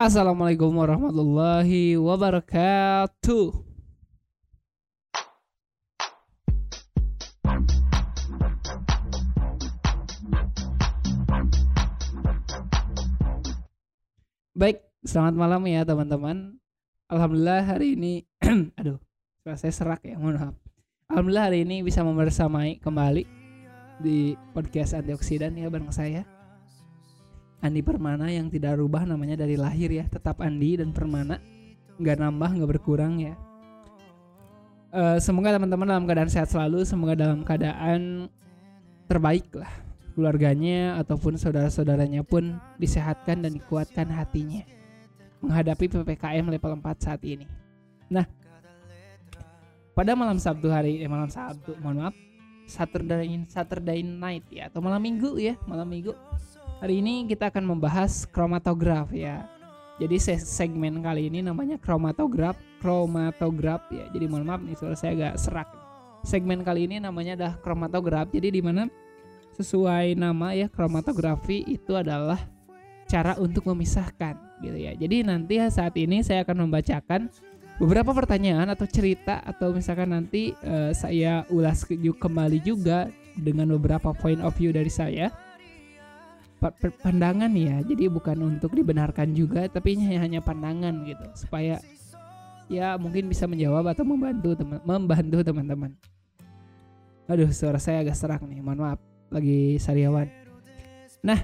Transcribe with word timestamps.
Assalamualaikum 0.00 0.72
warahmatullahi 0.80 1.92
wabarakatuh. 2.00 3.52
Baik, 14.56 14.80
selamat 15.04 15.36
malam 15.36 15.60
ya 15.68 15.84
teman-teman. 15.84 16.56
Alhamdulillah 17.12 17.60
hari 17.68 17.92
ini, 17.92 18.24
aduh, 18.80 18.96
saya 19.52 19.68
serak 19.68 20.00
ya, 20.00 20.16
mohon 20.16 20.40
maaf. 20.40 20.56
Alhamdulillah 21.12 21.52
hari 21.52 21.68
ini 21.68 21.84
bisa 21.84 22.00
membersamai 22.00 22.80
kembali 22.80 23.28
di 24.00 24.32
podcast 24.56 24.96
antioksidan 24.96 25.60
ya 25.60 25.68
bareng 25.68 25.92
saya. 25.92 26.39
Andi 27.60 27.84
Permana 27.84 28.32
yang 28.32 28.48
tidak 28.48 28.80
rubah 28.80 29.04
namanya 29.04 29.44
dari 29.44 29.54
lahir 29.54 29.92
ya, 29.92 30.08
tetap 30.08 30.40
Andi 30.40 30.80
dan 30.80 30.96
Permana, 30.96 31.36
nggak 32.00 32.16
nambah 32.16 32.50
nggak 32.56 32.70
berkurang 32.76 33.20
ya. 33.20 33.34
Eh, 34.90 35.18
semoga 35.22 35.54
teman-teman 35.54 35.86
dalam 35.86 36.04
keadaan 36.08 36.30
sehat 36.32 36.50
selalu, 36.50 36.82
semoga 36.82 37.14
dalam 37.14 37.46
keadaan 37.46 38.26
terbaik 39.06 39.46
lah 39.54 39.70
keluarganya 40.14 40.98
ataupun 40.98 41.38
saudara-saudaranya 41.38 42.26
pun 42.26 42.58
disehatkan 42.76 43.40
dan 43.40 43.54
dikuatkan 43.54 44.10
hatinya 44.10 44.66
menghadapi 45.40 45.88
PPKM 45.88 46.44
level 46.52 46.76
4 46.76 47.00
saat 47.00 47.22
ini. 47.24 47.48
Nah, 48.12 48.26
pada 49.96 50.12
malam 50.12 50.36
Sabtu 50.36 50.68
hari 50.68 51.00
eh 51.00 51.08
malam 51.08 51.32
Sabtu, 51.32 51.72
mohon 51.80 52.04
maaf, 52.04 52.16
Saturday 52.68 53.24
Saturday 53.48 54.04
night 54.04 54.44
ya 54.52 54.68
atau 54.68 54.84
malam 54.84 55.00
Minggu 55.00 55.40
ya, 55.40 55.56
malam 55.64 55.88
Minggu. 55.88 56.12
Hari 56.80 57.04
ini 57.04 57.28
kita 57.28 57.52
akan 57.52 57.76
membahas 57.76 58.24
kromatograf 58.24 59.12
ya. 59.12 59.44
Jadi 60.00 60.16
se- 60.16 60.40
segmen 60.40 61.04
kali 61.04 61.28
ini 61.28 61.44
namanya 61.44 61.76
kromatograf, 61.76 62.56
kromatograf 62.80 63.84
ya. 63.92 64.08
Jadi 64.16 64.24
mohon 64.24 64.48
maaf 64.48 64.64
nih 64.64 64.72
suara 64.80 64.96
saya 64.96 65.12
agak 65.12 65.34
serak. 65.36 65.68
Segmen 66.24 66.64
kali 66.64 66.88
ini 66.88 66.96
namanya 66.96 67.36
adalah 67.36 67.54
kromatograf. 67.60 68.32
Jadi 68.32 68.48
di 68.48 68.64
mana 68.64 68.88
sesuai 69.60 70.16
nama 70.16 70.56
ya 70.56 70.72
kromatografi 70.72 71.68
itu 71.68 71.92
adalah 71.92 72.40
cara 73.04 73.36
untuk 73.36 73.68
memisahkan 73.68 74.40
gitu 74.64 74.80
ya. 74.80 74.96
Jadi 74.96 75.20
nanti 75.20 75.60
saat 75.68 75.92
ini 76.00 76.24
saya 76.24 76.48
akan 76.48 76.64
membacakan 76.64 77.28
beberapa 77.76 78.16
pertanyaan 78.16 78.72
atau 78.72 78.88
cerita 78.88 79.44
atau 79.44 79.76
misalkan 79.76 80.16
nanti 80.16 80.56
eh, 80.64 80.96
saya 80.96 81.44
ulas 81.52 81.84
kembali 81.92 82.64
juga 82.64 83.12
dengan 83.36 83.68
beberapa 83.76 84.16
point 84.16 84.40
of 84.40 84.56
view 84.56 84.72
dari 84.72 84.88
saya. 84.88 85.28
Pandangan 87.00 87.52
ya. 87.56 87.80
Jadi 87.80 88.06
bukan 88.12 88.38
untuk 88.44 88.76
dibenarkan 88.76 89.32
juga 89.32 89.64
tapi 89.66 89.96
hanya 89.96 90.44
pandangan 90.44 91.08
gitu 91.08 91.26
supaya 91.34 91.80
ya 92.70 92.94
mungkin 93.00 93.26
bisa 93.26 93.50
menjawab 93.50 93.90
atau 93.90 94.04
membantu 94.06 94.54
teman 94.54 94.78
membantu 94.84 95.42
teman-teman. 95.42 95.92
Aduh, 97.30 97.50
suara 97.54 97.78
saya 97.78 98.02
agak 98.02 98.18
serak 98.18 98.42
nih. 98.46 98.62
Mohon 98.62 98.80
maaf 98.84 99.00
lagi 99.30 99.78
sariawan. 99.78 100.26
Nah, 101.22 101.38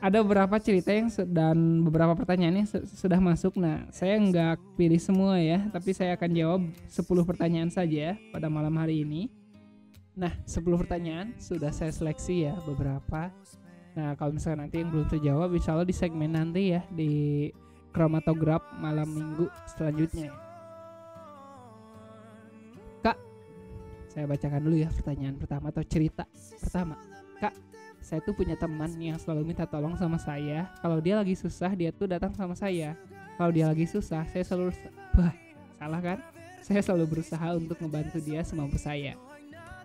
ada 0.00 0.24
beberapa 0.24 0.56
cerita 0.56 0.96
yang 0.96 1.12
dan 1.28 1.84
beberapa 1.84 2.16
pertanyaan 2.16 2.64
yang 2.64 2.68
su- 2.68 2.88
sudah 2.88 3.20
masuk. 3.20 3.60
Nah, 3.60 3.84
saya 3.92 4.16
nggak 4.16 4.80
pilih 4.80 4.96
semua 4.96 5.36
ya, 5.36 5.60
tapi 5.68 5.92
saya 5.92 6.16
akan 6.16 6.30
jawab 6.32 6.60
10 6.88 7.24
pertanyaan 7.28 7.68
saja 7.68 8.16
pada 8.32 8.48
malam 8.48 8.72
hari 8.80 9.04
ini. 9.04 9.28
Nah, 10.16 10.32
10 10.48 10.80
pertanyaan 10.80 11.36
sudah 11.36 11.68
saya 11.68 11.92
seleksi 11.92 12.48
ya 12.48 12.56
beberapa. 12.64 13.28
Nah, 14.00 14.16
kalau 14.16 14.32
misalnya 14.32 14.64
nanti 14.64 14.80
yang 14.80 14.88
belum 14.88 15.12
terjawab, 15.12 15.52
insya 15.52 15.76
Allah 15.76 15.84
di 15.84 15.92
segmen 15.92 16.32
nanti 16.32 16.72
ya 16.72 16.80
di 16.88 17.12
kromatograf 17.92 18.64
malam 18.80 19.12
minggu 19.12 19.44
selanjutnya. 19.76 20.32
Kak, 23.04 23.20
saya 24.08 24.24
bacakan 24.24 24.64
dulu 24.64 24.80
ya 24.80 24.88
pertanyaan 24.88 25.36
pertama 25.36 25.68
atau 25.68 25.84
cerita 25.84 26.24
pertama. 26.64 26.96
Kak, 27.44 27.52
saya 28.00 28.24
tuh 28.24 28.32
punya 28.32 28.56
teman 28.56 28.88
yang 28.96 29.20
selalu 29.20 29.52
minta 29.52 29.68
tolong 29.68 29.92
sama 30.00 30.16
saya. 30.16 30.72
Kalau 30.80 30.96
dia 31.04 31.20
lagi 31.20 31.36
susah, 31.36 31.76
dia 31.76 31.92
tuh 31.92 32.08
datang 32.08 32.32
sama 32.32 32.56
saya. 32.56 32.96
Kalau 33.36 33.52
dia 33.52 33.68
lagi 33.68 33.84
susah, 33.84 34.24
saya 34.32 34.44
selalu 34.48 34.72
wah, 35.12 35.36
salah 35.76 36.00
kan? 36.00 36.18
Saya 36.64 36.80
selalu 36.80 37.20
berusaha 37.20 37.52
untuk 37.52 37.76
membantu 37.84 38.16
dia 38.16 38.40
semampu 38.48 38.80
saya. 38.80 39.12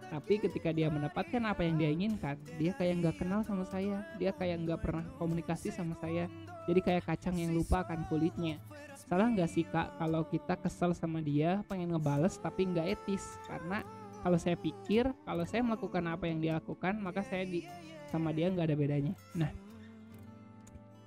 Tapi 0.10 0.38
ketika 0.38 0.70
dia 0.70 0.88
mendapatkan 0.88 1.42
apa 1.44 1.66
yang 1.66 1.76
dia 1.76 1.90
inginkan, 1.90 2.38
dia 2.62 2.72
kayak 2.78 3.02
nggak 3.02 3.16
kenal 3.22 3.42
sama 3.42 3.66
saya. 3.66 4.06
Dia 4.22 4.32
kayak 4.32 4.64
nggak 4.64 4.80
pernah 4.82 5.06
komunikasi 5.18 5.74
sama 5.74 5.98
saya. 5.98 6.30
Jadi 6.66 6.80
kayak 6.82 7.04
kacang 7.06 7.38
yang 7.38 7.54
lupa 7.54 7.86
akan 7.86 8.06
kulitnya. 8.10 8.62
Salah 9.06 9.30
nggak 9.30 9.50
sih 9.50 9.66
kak 9.66 9.98
kalau 10.02 10.26
kita 10.26 10.58
kesel 10.58 10.94
sama 10.98 11.22
dia, 11.22 11.62
pengen 11.70 11.94
ngebales 11.94 12.38
tapi 12.42 12.66
nggak 12.70 12.98
etis? 12.98 13.38
Karena 13.46 13.86
kalau 14.26 14.42
saya 14.42 14.58
pikir, 14.58 15.06
kalau 15.22 15.46
saya 15.46 15.62
melakukan 15.62 16.02
apa 16.10 16.26
yang 16.26 16.42
dia 16.42 16.58
lakukan, 16.58 16.98
maka 16.98 17.22
saya 17.22 17.46
di 17.46 17.62
sama 18.10 18.34
dia 18.34 18.50
nggak 18.50 18.74
ada 18.74 18.78
bedanya. 18.78 19.14
Nah, 19.38 19.54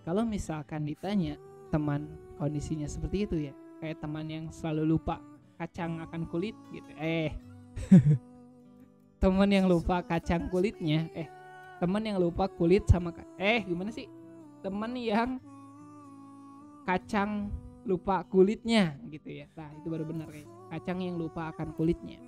kalau 0.07 0.23
misalkan 0.23 0.87
ditanya 0.87 1.35
teman 1.75 2.07
kondisinya 2.39 2.87
seperti 2.87 3.19
itu 3.27 3.37
ya, 3.51 3.55
kayak 3.83 3.99
teman 3.99 4.27
yang 4.31 4.45
selalu 4.55 4.95
lupa 4.95 5.19
kacang 5.59 5.99
akan 5.99 6.31
kulit 6.31 6.55
gitu. 6.71 6.91
Eh, 7.03 7.35
teman 9.19 9.51
yang 9.51 9.67
lupa 9.67 10.01
kacang 10.03 10.47
kulitnya, 10.47 11.11
eh, 11.15 11.29
teman 11.83 12.03
yang 12.03 12.19
lupa 12.23 12.47
kulit 12.47 12.87
sama 12.87 13.11
eh 13.39 13.67
gimana 13.67 13.91
sih? 13.91 14.07
Teman 14.63 14.95
yang 14.95 15.43
kacang 16.87 17.51
lupa 17.83 18.23
kulitnya 18.27 18.97
gitu 19.11 19.43
ya. 19.43 19.47
Nah, 19.59 19.71
itu 19.75 19.87
baru 19.91 20.05
benar 20.07 20.31
kayak 20.31 20.49
kacang 20.71 20.99
yang 21.03 21.19
lupa 21.19 21.51
akan 21.51 21.75
kulitnya. 21.75 22.23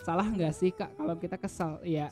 Salah 0.00 0.22
nggak 0.22 0.54
sih 0.54 0.70
kak 0.70 0.94
kalau 0.94 1.18
kita 1.18 1.34
kesel? 1.34 1.82
Ya 1.82 2.08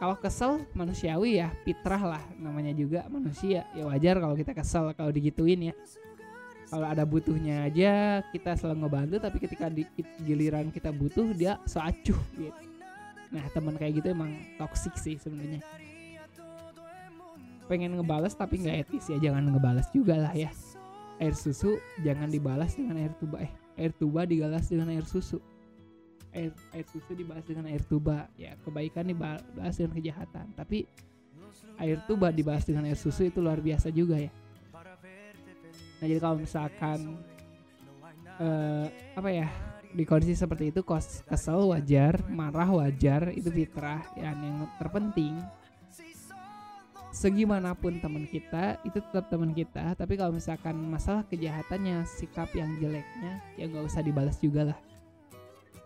kalau 0.00 0.16
kesel 0.16 0.64
manusiawi 0.72 1.44
ya. 1.44 1.52
Fitrah 1.62 2.00
lah 2.16 2.24
namanya 2.40 2.72
juga 2.72 3.04
manusia. 3.12 3.68
Ya 3.76 3.84
wajar 3.84 4.16
kalau 4.16 4.32
kita 4.32 4.56
kesel 4.56 4.96
kalau 4.96 5.12
digituin 5.12 5.70
ya 5.70 5.74
kalau 6.68 6.86
ada 6.88 7.04
butuhnya 7.04 7.68
aja 7.68 8.24
kita 8.32 8.56
selalu 8.56 8.86
ngebantu 8.86 9.16
tapi 9.20 9.36
ketika 9.40 9.66
di 9.68 9.84
giliran 10.24 10.72
kita 10.72 10.90
butuh 10.90 11.30
dia 11.36 11.60
so 11.68 11.78
acuh 11.80 12.18
gitu. 12.36 12.60
Nah 13.30 13.44
teman 13.52 13.74
kayak 13.76 14.00
gitu 14.02 14.14
emang 14.14 14.32
toksik 14.56 14.94
sih 14.96 15.16
sebenarnya. 15.20 15.60
Pengen 17.68 17.96
ngebales 17.96 18.36
tapi 18.36 18.60
nggak 18.60 18.88
etis 18.88 19.08
ya 19.12 19.18
jangan 19.20 19.48
ngebales 19.48 19.88
juga 19.92 20.18
lah 20.18 20.34
ya. 20.36 20.50
Air 21.20 21.36
susu 21.38 21.78
jangan 22.02 22.28
dibalas 22.28 22.74
dengan 22.74 22.98
air 22.98 23.14
tuba 23.16 23.38
eh 23.44 23.52
air 23.78 23.92
tuba 23.94 24.26
digalas 24.26 24.66
dengan 24.68 24.90
air 24.90 25.06
susu. 25.06 25.38
Air 26.34 26.50
air 26.74 26.86
susu 26.90 27.14
dibahas 27.14 27.44
dengan 27.46 27.70
air 27.70 27.82
tuba. 27.86 28.26
Ya 28.34 28.58
kebaikan 28.66 29.06
dibahas 29.06 29.74
dengan 29.78 29.94
kejahatan 29.94 30.52
tapi 30.58 30.90
air 31.78 31.98
tuba 32.06 32.30
dibahas 32.30 32.66
dengan 32.66 32.86
air 32.86 32.98
susu 32.98 33.26
itu 33.26 33.38
luar 33.42 33.58
biasa 33.58 33.90
juga 33.90 34.18
ya 34.18 34.30
nah 36.02 36.06
jadi 36.10 36.20
kalau 36.20 36.36
misalkan 36.42 37.18
eh, 38.40 38.86
apa 39.14 39.30
ya 39.30 39.48
di 39.94 40.02
kondisi 40.02 40.34
seperti 40.34 40.74
itu 40.74 40.82
kos 40.82 41.22
kesel 41.22 41.70
wajar 41.70 42.18
marah 42.26 42.66
wajar 42.66 43.30
itu 43.30 43.46
fitrah 43.46 44.02
ya 44.18 44.34
yang 44.34 44.66
terpenting. 44.76 45.38
Segimanapun 47.14 48.02
teman 48.02 48.26
kita 48.26 48.82
itu 48.82 48.98
tetap 48.98 49.30
teman 49.30 49.54
kita 49.54 49.94
tapi 49.94 50.18
kalau 50.18 50.34
misalkan 50.34 50.74
masalah 50.90 51.22
kejahatannya 51.30 52.02
sikap 52.10 52.50
yang 52.58 52.74
jeleknya 52.82 53.38
ya 53.54 53.70
nggak 53.70 53.86
usah 53.86 54.02
dibalas 54.02 54.34
juga 54.42 54.74
lah. 54.74 54.78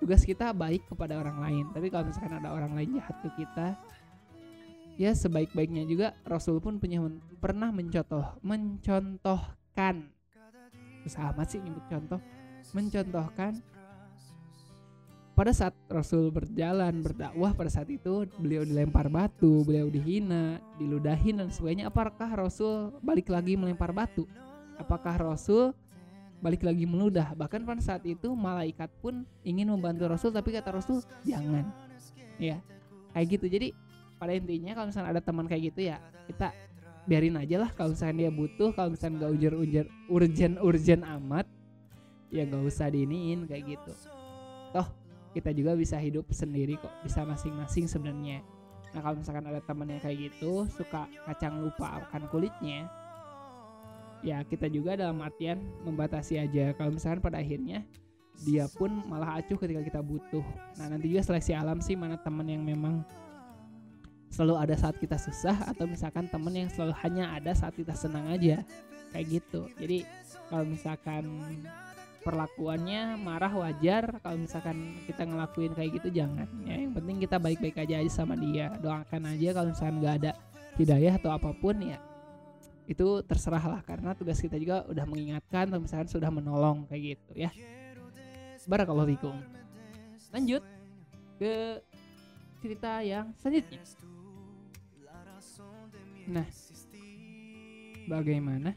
Tugas 0.01 0.25
kita 0.25 0.57
baik 0.57 0.89
kepada 0.89 1.21
orang 1.21 1.37
lain 1.37 1.65
tapi 1.77 1.93
kalau 1.93 2.09
misalkan 2.09 2.41
ada 2.41 2.49
orang 2.49 2.73
lain 2.73 2.97
jahat 2.97 3.17
ke 3.21 3.45
kita 3.45 3.77
ya 4.97 5.13
sebaik-baiknya 5.13 5.85
juga 5.85 6.17
Rasul 6.25 6.65
pun 6.65 6.81
punya 6.81 7.05
men- 7.05 7.21
pernah 7.45 7.69
mencontoh 7.69 8.41
mencontohkan 8.41 9.58
susah 11.07 11.31
amat 11.31 11.47
sih 11.55 11.63
nyebut 11.63 11.87
contoh 11.87 12.19
mencontohkan 12.75 13.63
pada 15.39 15.55
saat 15.55 15.71
Rasul 15.87 16.35
berjalan 16.35 16.99
berdakwah 16.99 17.55
pada 17.55 17.71
saat 17.71 17.87
itu 17.87 18.27
beliau 18.43 18.67
dilempar 18.67 19.07
batu 19.07 19.63
beliau 19.63 19.87
dihina 19.87 20.59
diludahin 20.83 21.39
dan 21.39 21.47
sebagainya. 21.55 21.95
Apakah 21.95 22.27
Rasul 22.35 22.91
balik 22.99 23.31
lagi 23.31 23.55
melempar 23.55 23.95
batu? 23.95 24.27
Apakah 24.83 25.15
Rasul 25.15 25.71
balik 26.43 26.67
lagi 26.67 26.91
meludah? 26.91 27.39
Bahkan 27.39 27.63
pada 27.63 27.79
saat 27.79 28.03
itu 28.03 28.35
malaikat 28.35 28.91
pun 28.99 29.23
ingin 29.47 29.71
membantu 29.71 30.11
Rasul 30.11 30.35
tapi 30.35 30.51
kata 30.51 30.75
Rasul 30.75 31.07
jangan. 31.23 31.71
Ya 32.43 32.59
kayak 33.15 33.39
gitu. 33.39 33.47
Jadi 33.47 33.71
pada 34.19 34.35
intinya 34.35 34.75
kalau 34.75 34.91
misalnya 34.91 35.15
ada 35.15 35.23
teman 35.23 35.47
kayak 35.47 35.71
gitu 35.71 35.87
ya 35.87 36.03
kita 36.27 36.51
biarin 37.09 37.41
aja 37.41 37.65
lah 37.65 37.71
kalau 37.73 37.97
misalnya 37.97 38.29
dia 38.29 38.31
butuh 38.31 38.71
kalau 38.77 38.93
misalnya 38.93 39.25
nggak 39.25 39.33
ujar 39.41 39.53
ujar 39.57 39.87
urgent 40.13 40.55
urgent 40.61 41.03
amat 41.19 41.49
ya 42.29 42.45
nggak 42.45 42.69
usah 42.69 42.93
diiniin 42.93 43.49
kayak 43.49 43.65
gitu. 43.75 43.93
Toh 44.77 44.87
kita 45.33 45.57
juga 45.57 45.73
bisa 45.73 45.97
hidup 45.97 46.29
sendiri 46.29 46.77
kok 46.77 46.93
bisa 47.01 47.25
masing-masing 47.25 47.89
sebenarnya. 47.89 48.45
Nah 48.93 49.01
kalau 49.01 49.17
misalkan 49.17 49.49
ada 49.49 49.65
teman 49.65 49.89
yang 49.89 50.01
kayak 50.05 50.29
gitu 50.29 50.69
suka 50.77 51.09
kacang 51.25 51.65
lupa 51.65 52.05
akan 52.05 52.29
kulitnya 52.29 52.89
ya 54.21 54.43
kita 54.45 54.67
juga 54.69 54.99
dalam 54.99 55.17
artian 55.25 55.65
membatasi 55.89 56.37
aja. 56.37 56.77
Kalau 56.77 56.93
misalkan 56.93 57.25
pada 57.25 57.41
akhirnya 57.41 57.89
dia 58.45 58.71
pun 58.71 58.93
malah 59.11 59.41
acuh 59.41 59.59
ketika 59.59 59.83
kita 59.83 60.01
butuh. 60.05 60.45
Nah 60.79 60.87
nanti 60.93 61.11
juga 61.11 61.27
seleksi 61.27 61.57
alam 61.57 61.81
sih 61.83 61.97
mana 61.99 62.21
teman 62.21 62.47
yang 62.47 62.63
memang 62.63 63.03
selalu 64.29 64.55
ada 64.61 64.75
saat 64.77 64.97
kita 65.01 65.17
susah 65.17 65.57
atau 65.69 65.89
misalkan 65.89 66.29
temen 66.29 66.53
yang 66.53 66.71
selalu 66.71 66.95
hanya 67.05 67.33
ada 67.33 67.53
saat 67.57 67.75
kita 67.75 67.97
senang 67.97 68.29
aja. 68.29 68.63
Kayak 69.09 69.41
gitu. 69.41 69.69
Jadi 69.81 70.05
kalau 70.53 70.65
misalkan 70.69 71.25
perlakuannya 72.21 73.17
marah 73.17 73.49
wajar 73.57 74.21
kalau 74.21 74.37
misalkan 74.37 75.01
kita 75.09 75.25
ngelakuin 75.25 75.73
kayak 75.73 75.91
gitu 75.97 76.09
jangan. 76.13 76.49
Ya 76.69 76.77
yang 76.77 76.93
penting 76.93 77.25
kita 77.25 77.41
baik-baik 77.41 77.77
aja 77.81 78.05
aja 78.05 78.13
sama 78.13 78.37
dia. 78.37 78.69
Doakan 78.85 79.33
aja 79.33 79.49
kalau 79.57 79.69
misalkan 79.73 79.97
nggak 80.05 80.15
ada 80.25 80.33
hidayah 80.77 81.17
atau 81.17 81.31
apa 81.33 81.51
pun 81.57 81.77
ya 81.81 81.97
itu 82.85 83.25
terserah 83.25 83.65
lah. 83.65 83.81
Karena 83.81 84.13
tugas 84.13 84.37
kita 84.41 84.61
juga 84.61 84.85
udah 84.89 85.05
mengingatkan 85.09 85.73
atau 85.73 85.81
misalkan 85.81 86.09
sudah 86.09 86.29
menolong 86.29 86.85
kayak 86.89 87.17
gitu 87.17 87.33
ya. 87.49 87.51
Barakallahu 88.69 89.17
lanjut 90.29 90.61
ke 91.41 91.81
cerita 92.61 93.01
yang 93.01 93.33
selanjutnya 93.41 93.81
nah 96.29 96.45
bagaimana 98.05 98.77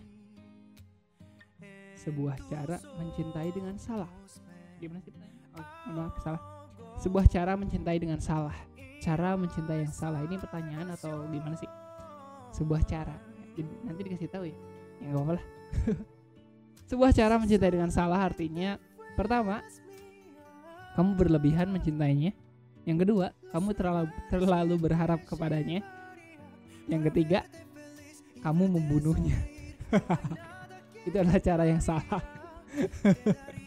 sebuah 2.01 2.37
cara 2.49 2.81
mencintai 2.97 3.53
dengan 3.53 3.77
salah. 3.77 4.09
Gimana 4.81 4.99
sih? 5.05 5.13
Oh, 5.53 5.67
maaf 5.93 6.17
salah. 6.25 6.41
Sebuah 6.97 7.29
cara 7.29 7.53
mencintai 7.53 7.97
dengan 8.01 8.17
salah. 8.17 8.55
Cara 9.01 9.37
mencintai 9.37 9.85
yang 9.85 9.93
salah 9.93 10.25
ini 10.25 10.37
pertanyaan 10.41 10.89
atau 10.97 11.29
gimana 11.29 11.53
sih? 11.53 11.69
Sebuah 12.57 12.81
cara. 12.89 13.13
Nanti 13.85 14.01
dikasih 14.01 14.29
tahu 14.33 14.49
ya. 14.49 14.57
Ya 15.01 15.13
gak 15.13 15.17
apa-apa 15.21 15.33
lah. 15.37 15.45
Sebuah 16.89 17.11
cara 17.13 17.35
mencintai 17.37 17.71
dengan 17.71 17.91
salah 17.93 18.19
artinya 18.25 18.81
pertama 19.13 19.61
kamu 20.97 21.15
berlebihan 21.15 21.69
mencintainya. 21.71 22.33
Yang 22.81 22.97
kedua, 23.05 23.31
kamu 23.53 23.77
terlalu 23.77 24.09
terlalu 24.27 24.75
berharap 24.81 25.21
kepadanya. 25.29 25.85
Yang 26.89 27.11
ketiga, 27.11 27.45
kamu 28.41 28.77
membunuhnya. 28.77 29.37
itu 31.07 31.15
adalah 31.17 31.41
cara 31.41 31.63
yang 31.65 31.81
salah. 31.81 32.21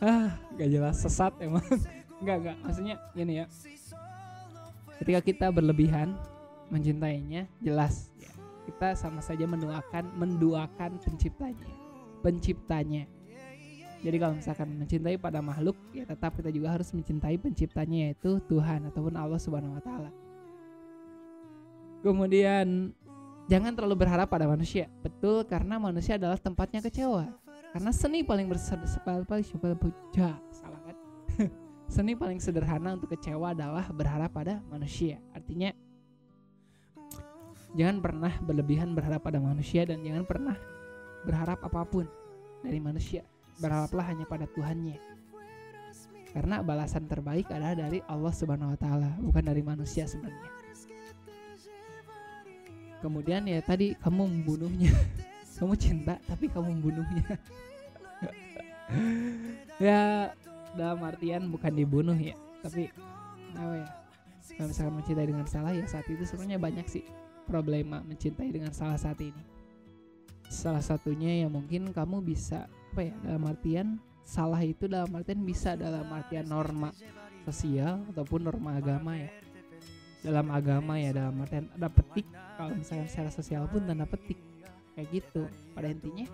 Ah 0.00 0.32
gak 0.56 0.72
jelas 0.72 0.96
sesat 0.96 1.28
emang. 1.44 1.60
Nggak 2.24 2.36
nggak. 2.40 2.56
Maksudnya 2.64 2.96
gini 3.12 3.44
ya. 3.44 3.46
Ketika 4.96 5.20
kita 5.20 5.46
berlebihan 5.52 6.16
mencintainya 6.72 7.44
jelas. 7.60 8.08
Ya, 8.16 8.32
kita 8.64 8.96
sama 8.96 9.20
saja 9.20 9.44
mendoakan 9.44 10.08
menduakan 10.16 10.96
penciptanya. 11.04 11.68
Penciptanya. 12.24 13.04
Jadi 14.00 14.16
kalau 14.16 14.40
misalkan 14.40 14.68
mencintai 14.80 15.20
pada 15.20 15.44
makhluk 15.44 15.76
ya 15.92 16.08
tetap 16.08 16.32
kita 16.32 16.48
juga 16.48 16.72
harus 16.72 16.88
mencintai 16.96 17.36
penciptanya 17.36 18.08
yaitu 18.08 18.40
Tuhan 18.48 18.88
ataupun 18.88 19.12
Allah 19.20 19.36
Subhanahu 19.36 19.76
wa 19.76 19.84
taala. 19.84 20.08
Kemudian 22.00 22.96
Jangan 23.50 23.74
terlalu 23.74 24.06
berharap 24.06 24.30
pada 24.30 24.46
manusia. 24.46 24.86
Betul 25.02 25.42
karena 25.42 25.74
manusia 25.82 26.14
adalah 26.14 26.38
tempatnya 26.38 26.78
kecewa. 26.78 27.26
Karena 27.74 27.90
seni 27.90 28.22
paling 28.22 28.46
bersederhana 28.46 28.86
salah 30.54 30.78
kan? 30.86 30.96
seni 31.98 32.14
paling 32.14 32.38
sederhana 32.38 32.94
untuk 32.94 33.10
kecewa 33.10 33.50
adalah 33.50 33.90
berharap 33.90 34.30
pada 34.30 34.62
manusia. 34.70 35.18
Artinya 35.34 35.74
jangan 37.74 37.98
pernah 37.98 38.38
berlebihan 38.38 38.94
berharap 38.94 39.26
pada 39.26 39.42
manusia 39.42 39.82
dan 39.82 39.98
jangan 40.06 40.22
pernah 40.22 40.54
berharap 41.26 41.58
apa 41.66 41.82
pun 41.90 42.06
dari 42.62 42.78
manusia. 42.78 43.26
Berharaplah 43.58 44.14
hanya 44.14 44.30
pada 44.30 44.46
Tuhannya. 44.46 44.94
Karena 46.30 46.62
balasan 46.62 47.10
terbaik 47.10 47.50
adalah 47.50 47.74
dari 47.74 47.98
Allah 48.06 48.30
Subhanahu 48.30 48.70
wa 48.70 48.78
taala, 48.78 49.10
bukan 49.18 49.42
dari 49.42 49.66
manusia 49.66 50.06
sebenarnya 50.06 50.59
kemudian 53.00 53.44
ya 53.48 53.60
tadi 53.64 53.96
kamu 53.98 54.28
membunuhnya. 54.28 54.92
Kamu 55.60 55.76
cinta 55.76 56.16
tapi 56.24 56.48
kamu 56.48 56.72
membunuhnya. 56.72 57.36
Ya 59.80 60.34
dalam 60.74 61.00
artian 61.06 61.48
bukan 61.48 61.72
dibunuh 61.72 62.18
ya 62.18 62.36
tapi 62.60 62.92
apa 63.56 63.74
ya 63.80 63.88
kalau 64.56 64.68
misalkan 64.68 64.94
mencintai 65.00 65.26
dengan 65.30 65.46
salah 65.48 65.72
ya 65.72 65.84
saat 65.88 66.04
itu 66.10 66.20
sebenarnya 66.28 66.60
banyak 66.60 66.86
sih 66.90 67.04
problema 67.48 68.04
mencintai 68.04 68.52
dengan 68.52 68.70
salah 68.76 69.00
saat 69.00 69.18
ini. 69.24 69.42
Salah 70.50 70.82
satunya 70.82 71.46
ya 71.46 71.48
mungkin 71.48 71.94
kamu 71.94 72.20
bisa 72.20 72.66
apa 72.92 73.06
ya 73.06 73.14
dalam 73.22 73.46
artian 73.46 73.86
salah 74.26 74.60
itu 74.60 74.90
dalam 74.90 75.10
artian 75.14 75.40
bisa 75.46 75.78
dalam 75.78 76.06
artian 76.10 76.46
norma 76.46 76.90
sosial 77.46 78.04
ataupun 78.10 78.46
norma 78.46 78.76
agama 78.76 79.16
ya 79.16 79.30
dalam 80.20 80.52
agama 80.52 81.00
ya 81.00 81.16
dalam 81.16 81.40
artian 81.40 81.66
ada 81.76 81.88
petik. 81.88 82.26
Kalau 82.56 82.76
misalnya 82.76 83.08
secara 83.08 83.30
sosial 83.32 83.64
pun 83.68 83.84
tanda 83.88 84.04
petik. 84.04 84.36
Kayak 84.96 85.08
gitu. 85.12 85.42
Pada 85.72 85.88
intinya 85.88 86.26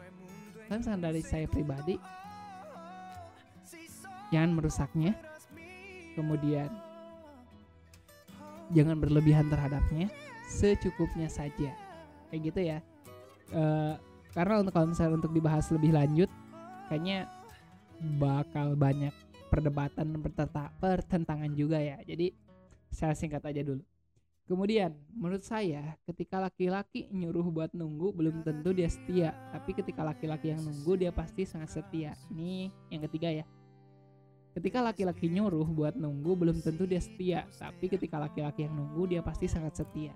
kan 0.66 0.82
misalnya 0.82 1.14
dari 1.14 1.22
saya 1.22 1.46
pribadi 1.46 1.94
jangan 4.34 4.50
merusaknya. 4.58 5.14
Kemudian 6.18 6.70
jangan 8.74 8.96
berlebihan 8.98 9.46
terhadapnya. 9.46 10.10
Secukupnya 10.50 11.30
saja. 11.30 11.70
Kayak 12.30 12.40
gitu 12.50 12.60
ya. 12.62 12.78
E, 13.54 13.62
karena 14.34 14.62
untuk 14.62 14.74
kalau 14.74 14.90
misalnya 14.90 15.14
untuk 15.22 15.32
dibahas 15.32 15.70
lebih 15.70 15.94
lanjut 15.94 16.30
kayaknya 16.90 17.30
bakal 18.18 18.74
banyak 18.74 19.14
perdebatan 19.48 20.18
pertentangan 20.82 21.52
juga 21.54 21.78
ya. 21.78 22.02
Jadi 22.02 22.45
saya 22.90 23.14
singkat 23.14 23.42
aja 23.44 23.62
dulu. 23.62 23.82
Kemudian, 24.46 24.94
menurut 25.10 25.42
saya, 25.42 25.98
ketika 26.06 26.38
laki-laki 26.38 27.10
nyuruh 27.10 27.50
buat 27.50 27.74
nunggu, 27.74 28.14
belum 28.14 28.46
tentu 28.46 28.70
dia 28.70 28.86
setia. 28.86 29.34
Tapi 29.50 29.74
ketika 29.74 30.06
laki-laki 30.06 30.54
yang 30.54 30.62
nunggu, 30.62 30.94
dia 31.02 31.10
pasti 31.10 31.42
sangat 31.42 31.82
setia. 31.82 32.14
Ini 32.30 32.70
yang 32.94 33.02
ketiga 33.10 33.42
ya. 33.42 33.44
Ketika 34.54 34.86
laki-laki 34.86 35.26
nyuruh 35.26 35.66
buat 35.66 35.98
nunggu, 35.98 36.32
belum 36.38 36.62
tentu 36.62 36.86
dia 36.86 37.02
setia. 37.02 37.42
Tapi 37.58 37.90
ketika 37.90 38.22
laki-laki 38.22 38.70
yang 38.70 38.78
nunggu, 38.78 39.10
dia 39.10 39.20
pasti 39.20 39.50
sangat 39.50 39.82
setia. 39.82 40.14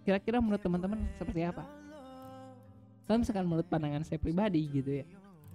Kira-kira 0.00 0.40
menurut 0.40 0.64
teman-teman 0.64 1.04
seperti 1.20 1.44
apa? 1.44 1.68
Kalau 3.04 3.20
misalkan 3.20 3.44
menurut 3.44 3.68
pandangan 3.68 4.00
saya 4.00 4.16
pribadi 4.16 4.64
gitu 4.72 5.04
ya. 5.04 5.06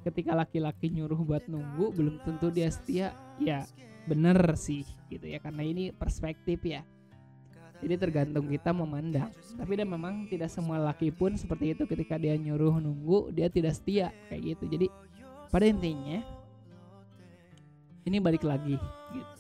Ketika 0.04 0.36
laki-laki 0.36 0.92
nyuruh 0.92 1.18
buat 1.24 1.48
nunggu, 1.48 1.96
belum 1.96 2.16
tentu 2.28 2.52
dia 2.52 2.68
setia. 2.68 3.16
Ya, 3.40 3.64
bener 4.04 4.38
sih 4.60 4.84
gitu 5.08 5.24
ya. 5.24 5.40
Karena 5.40 5.64
ini 5.64 5.96
perspektif 5.96 6.60
ya. 6.68 6.84
Jadi 7.84 7.96
tergantung 8.00 8.48
kita 8.48 8.72
memandang. 8.72 9.32
Tapi 9.60 9.74
dan 9.76 9.92
memang 9.92 10.28
tidak 10.32 10.48
semua 10.52 10.80
laki 10.80 11.12
pun 11.12 11.36
seperti 11.36 11.76
itu. 11.76 11.84
Ketika 11.88 12.16
dia 12.16 12.36
nyuruh 12.36 12.80
nunggu 12.80 13.32
dia 13.32 13.48
tidak 13.48 13.76
setia. 13.76 14.12
Kayak 14.28 14.56
gitu. 14.56 14.64
Jadi 14.72 14.88
pada 15.52 15.66
intinya 15.68 16.20
ini 18.04 18.18
balik 18.20 18.44
lagi 18.44 18.76
gitu. 19.16 19.32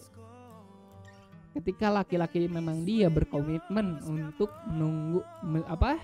Ketika 1.54 1.94
laki-laki 1.94 2.50
memang 2.50 2.82
dia 2.82 3.14
berkomitmen 3.14 4.02
untuk 4.02 4.50
menunggu 4.66 5.22
apa 5.70 6.02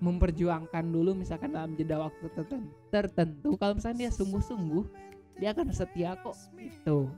memperjuangkan 0.00 0.84
dulu 0.88 1.12
misalkan 1.12 1.52
dalam 1.52 1.76
jeda 1.76 2.00
waktu 2.00 2.26
tertentu, 2.32 2.72
tertentu 2.88 3.50
kalau 3.60 3.76
misalnya 3.76 4.08
dia 4.08 4.12
sungguh-sungguh 4.12 4.84
dia 5.36 5.52
akan 5.52 5.72
setia 5.72 6.16
kok 6.20 6.36
gitu 6.56 7.12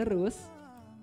Terus, 0.00 0.48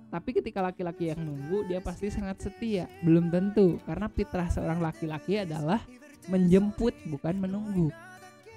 tapi 0.10 0.34
ketika 0.34 0.58
laki-laki 0.58 1.14
yang 1.14 1.22
nunggu 1.22 1.70
dia 1.70 1.78
pasti 1.78 2.10
sangat 2.10 2.42
setia. 2.42 2.90
Belum 3.06 3.30
tentu, 3.30 3.78
karena 3.86 4.10
fitrah 4.10 4.50
seorang 4.50 4.82
laki-laki 4.82 5.46
adalah 5.46 5.86
menjemput 6.26 6.98
bukan 7.06 7.38
menunggu. 7.38 7.94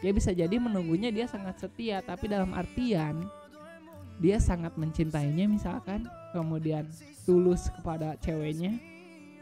Ya 0.00 0.16
bisa 0.16 0.32
jadi 0.32 0.56
menunggunya 0.56 1.12
dia 1.12 1.28
sangat 1.28 1.60
setia, 1.60 2.00
tapi 2.00 2.24
dalam 2.32 2.56
artian 2.56 3.28
dia 4.16 4.40
sangat 4.40 4.72
mencintainya 4.80 5.44
misalkan, 5.44 6.08
kemudian 6.32 6.88
tulus 7.28 7.68
kepada 7.68 8.16
ceweknya, 8.24 8.80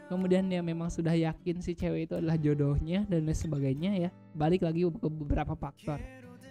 kemudian 0.09 0.49
dia 0.49 0.65
memang 0.65 0.89
sudah 0.89 1.13
yakin 1.13 1.61
si 1.61 1.77
cewek 1.77 2.09
itu 2.09 2.13
adalah 2.17 2.35
jodohnya 2.35 3.05
dan 3.05 3.29
lain 3.29 3.37
sebagainya 3.37 3.91
ya. 3.95 4.09
Balik 4.33 4.65
lagi 4.65 4.83
ke 4.89 5.07
beberapa 5.07 5.53
faktor. 5.53 6.01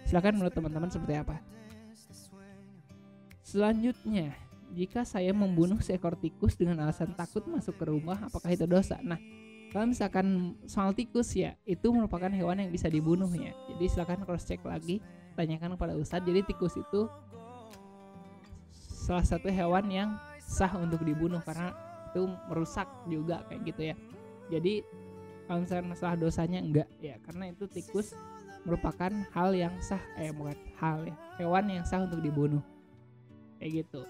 Silakan 0.07 0.39
menurut 0.39 0.55
teman-teman 0.55 0.87
seperti 0.87 1.19
apa? 1.19 1.43
Selanjutnya, 3.43 4.31
jika 4.71 5.03
saya 5.03 5.35
membunuh 5.35 5.83
seekor 5.83 6.15
tikus 6.15 6.55
dengan 6.55 6.87
alasan 6.87 7.11
takut 7.17 7.43
masuk 7.49 7.75
ke 7.75 7.85
rumah, 7.91 8.17
apakah 8.23 8.49
itu 8.53 8.63
dosa? 8.69 9.01
Nah, 9.03 9.19
kalau 9.69 9.89
misalkan 9.91 10.55
soal 10.65 10.95
tikus 10.95 11.33
ya, 11.35 11.53
itu 11.67 11.89
merupakan 11.91 12.29
hewan 12.31 12.63
yang 12.63 12.71
bisa 12.71 12.87
dibunuh 12.87 13.29
ya. 13.35 13.53
Jadi 13.69 13.85
silakan 13.91 14.23
cross 14.23 14.47
check 14.47 14.61
lagi, 14.63 15.01
tanyakan 15.37 15.75
kepada 15.75 15.93
Ustadz. 15.99 16.25
Jadi 16.25 16.41
tikus 16.47 16.77
itu 16.77 17.09
salah 18.73 19.25
satu 19.25 19.49
hewan 19.49 19.89
yang 19.89 20.09
sah 20.37 20.69
untuk 20.77 21.01
dibunuh 21.01 21.41
karena 21.41 21.73
itu 22.09 22.25
merusak 22.49 22.89
juga 23.05 23.45
kayak 23.47 23.61
gitu 23.69 23.81
ya. 23.93 23.95
Jadi 24.49 24.73
kalau 25.45 25.65
misalkan 25.65 25.87
masalah 25.89 26.15
dosanya 26.17 26.59
enggak 26.61 26.89
ya. 27.01 27.17
Karena 27.21 27.53
itu 27.53 27.69
tikus 27.69 28.17
merupakan 28.65 29.09
hal 29.33 29.49
yang 29.55 29.73
sah 29.79 30.01
eh 30.19 30.33
bukan 30.33 30.57
hal 30.77 31.07
ya 31.07 31.15
hewan 31.39 31.65
yang 31.69 31.85
sah 31.85 32.01
untuk 32.01 32.21
dibunuh. 32.21 32.61
Kayak 33.61 33.85
gitu. 33.85 34.01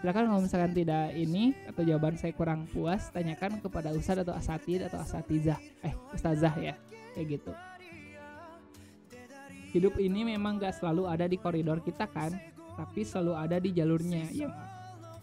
Silakan 0.00 0.34
kalau 0.34 0.42
misalkan 0.42 0.72
tidak 0.74 1.14
ini 1.14 1.54
atau 1.68 1.82
jawaban 1.86 2.18
saya 2.18 2.34
kurang 2.34 2.66
puas 2.70 3.12
tanyakan 3.14 3.62
kepada 3.62 3.94
ustadz 3.94 4.24
atau 4.26 4.34
asatid 4.34 4.80
atau 4.88 4.98
asatizah. 4.98 5.60
Eh 5.84 5.94
ustazah 6.10 6.54
ya 6.58 6.74
kayak 7.14 7.40
gitu. 7.40 7.52
Hidup 9.72 9.96
ini 9.96 10.36
memang 10.36 10.60
gak 10.60 10.76
selalu 10.76 11.08
ada 11.08 11.24
di 11.24 11.40
koridor 11.40 11.80
kita 11.80 12.04
kan 12.04 12.36
tapi 12.76 13.04
selalu 13.04 13.32
ada 13.32 13.56
di 13.56 13.72
jalurnya 13.72 14.28
yang 14.32 14.52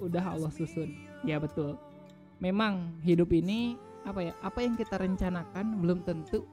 udah 0.01 0.33
Allah 0.33 0.49
susun. 0.49 0.89
Ya 1.21 1.37
betul 1.37 1.88
memang 2.39 2.99
hidup 3.03 3.31
ini 3.35 3.75
apa 4.07 4.31
ya 4.31 4.33
apa 4.39 4.59
yang 4.63 4.73
kita 4.79 4.95
rencanakan 4.95 5.83
belum 5.83 6.01
tentu 6.07 6.47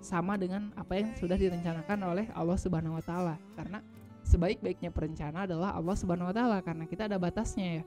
sama 0.00 0.40
dengan 0.40 0.72
apa 0.74 0.96
yang 0.96 1.12
sudah 1.20 1.36
direncanakan 1.36 2.00
oleh 2.08 2.26
Allah 2.32 2.56
Subhanahu 2.56 2.96
wa 2.96 3.04
taala 3.04 3.36
karena 3.52 3.84
sebaik-baiknya 4.24 4.88
perencana 4.88 5.44
adalah 5.44 5.76
Allah 5.76 5.96
Subhanahu 5.96 6.32
wa 6.32 6.34
taala 6.34 6.58
karena 6.64 6.88
kita 6.88 7.06
ada 7.06 7.20
batasnya 7.20 7.80
ya. 7.80 7.84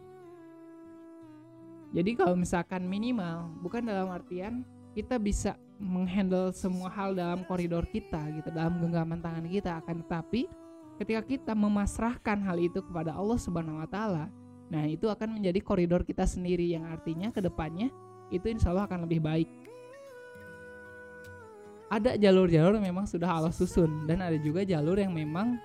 Jadi 1.94 2.18
kalau 2.18 2.34
misalkan 2.34 2.86
minimal 2.90 3.54
bukan 3.62 3.86
dalam 3.86 4.10
artian 4.14 4.66
kita 4.94 5.18
bisa 5.18 5.58
menghandle 5.82 6.54
semua 6.54 6.90
hal 6.94 7.18
dalam 7.18 7.42
koridor 7.50 7.86
kita 7.90 8.22
gitu 8.38 8.50
dalam 8.54 8.78
genggaman 8.78 9.22
tangan 9.22 9.46
kita 9.50 9.82
akan 9.82 10.06
tetapi 10.06 10.46
ketika 11.02 11.22
kita 11.26 11.54
memasrahkan 11.58 12.38
hal 12.46 12.58
itu 12.62 12.82
kepada 12.86 13.18
Allah 13.18 13.38
Subhanahu 13.42 13.82
wa 13.82 13.90
taala 13.90 14.30
nah 14.72 14.88
itu 14.88 15.12
akan 15.12 15.40
menjadi 15.40 15.60
koridor 15.60 16.08
kita 16.08 16.24
sendiri 16.24 16.72
yang 16.72 16.88
artinya 16.88 17.30
ke 17.34 17.44
depannya 17.44 17.92
itu 18.34 18.50
insya 18.50 18.74
Allah 18.74 18.90
akan 18.90 19.06
lebih 19.06 19.22
baik. 19.22 19.50
Ada 21.94 22.18
jalur-jalur 22.18 22.82
memang 22.82 23.06
sudah 23.06 23.30
Allah 23.30 23.54
susun 23.54 24.10
dan 24.10 24.26
ada 24.26 24.34
juga 24.42 24.66
jalur 24.66 24.98
yang 24.98 25.14
memang 25.14 25.62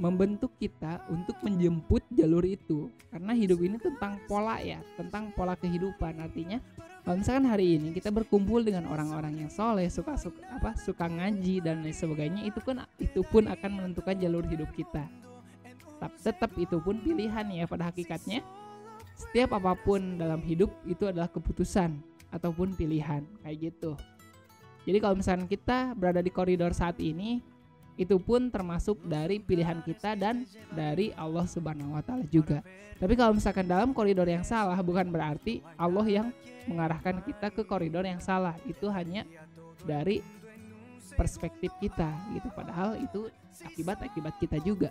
membentuk 0.00 0.54
kita 0.56 1.04
untuk 1.12 1.36
menjemput 1.44 2.00
jalur 2.08 2.40
itu. 2.48 2.88
Karena 3.12 3.36
hidup 3.36 3.60
ini 3.60 3.76
tentang 3.76 4.16
pola 4.24 4.56
ya 4.64 4.80
tentang 4.96 5.28
pola 5.36 5.52
kehidupan. 5.60 6.24
Artinya 6.24 6.56
kalau 7.04 7.20
misalkan 7.20 7.52
hari 7.52 7.76
ini 7.76 7.92
kita 7.92 8.08
berkumpul 8.08 8.64
dengan 8.64 8.88
orang-orang 8.88 9.44
yang 9.44 9.50
soleh 9.52 9.92
suka 9.92 10.16
suka 10.16 10.40
apa 10.48 10.72
suka 10.80 11.04
ngaji 11.04 11.60
dan 11.60 11.84
lain 11.84 11.92
sebagainya 11.92 12.48
itu 12.48 12.64
pun 12.64 12.80
itu 12.96 13.20
pun 13.28 13.44
akan 13.44 13.70
menentukan 13.80 14.16
jalur 14.16 14.44
hidup 14.48 14.72
kita 14.72 15.04
tetap 15.98 16.12
tetap 16.22 16.50
itu 16.54 16.78
pun 16.78 17.02
pilihan 17.02 17.46
ya 17.50 17.66
pada 17.66 17.90
hakikatnya 17.90 18.46
setiap 19.18 19.58
apa 19.58 19.74
pun 19.74 20.14
dalam 20.14 20.38
hidup 20.46 20.70
itu 20.86 21.10
adalah 21.10 21.26
keputusan 21.26 21.98
ataupun 22.30 22.78
pilihan 22.78 23.26
kayak 23.42 23.74
gitu 23.74 23.98
jadi 24.88 25.04
kalau 25.04 25.20
misalnya 25.20 25.44
kita 25.44 25.92
berada 25.92 26.24
di 26.24 26.32
koridor 26.32 26.72
saat 26.72 26.96
ini, 26.96 27.44
itu 28.00 28.16
pun 28.16 28.48
termasuk 28.48 28.96
dari 29.04 29.36
pilihan 29.36 29.84
kita 29.84 30.16
dan 30.16 30.48
dari 30.72 31.12
Allah 31.12 31.44
Subhanahu 31.44 31.92
wa 31.92 32.00
taala 32.00 32.24
juga. 32.32 32.64
Tapi 32.96 33.12
kalau 33.12 33.36
misalkan 33.36 33.68
dalam 33.68 33.92
koridor 33.92 34.24
yang 34.24 34.40
salah 34.40 34.80
bukan 34.80 35.12
berarti 35.12 35.60
Allah 35.76 36.06
yang 36.08 36.32
mengarahkan 36.64 37.20
kita 37.20 37.52
ke 37.52 37.68
koridor 37.68 38.00
yang 38.00 38.16
salah. 38.16 38.56
Itu 38.64 38.88
hanya 38.88 39.28
dari 39.84 40.24
perspektif 41.20 41.68
kita 41.84 42.08
gitu. 42.32 42.48
Padahal 42.56 42.96
itu 42.96 43.28
akibat-akibat 43.60 44.40
kita 44.40 44.56
juga. 44.64 44.88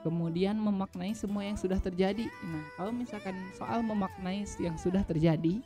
Kemudian 0.00 0.56
memaknai 0.56 1.12
semua 1.12 1.44
yang 1.44 1.60
sudah 1.60 1.76
terjadi. 1.76 2.24
Nah, 2.24 2.64
kalau 2.76 2.92
misalkan 2.92 3.36
soal 3.52 3.84
memaknai 3.84 4.48
yang 4.56 4.80
sudah 4.80 5.04
terjadi, 5.04 5.60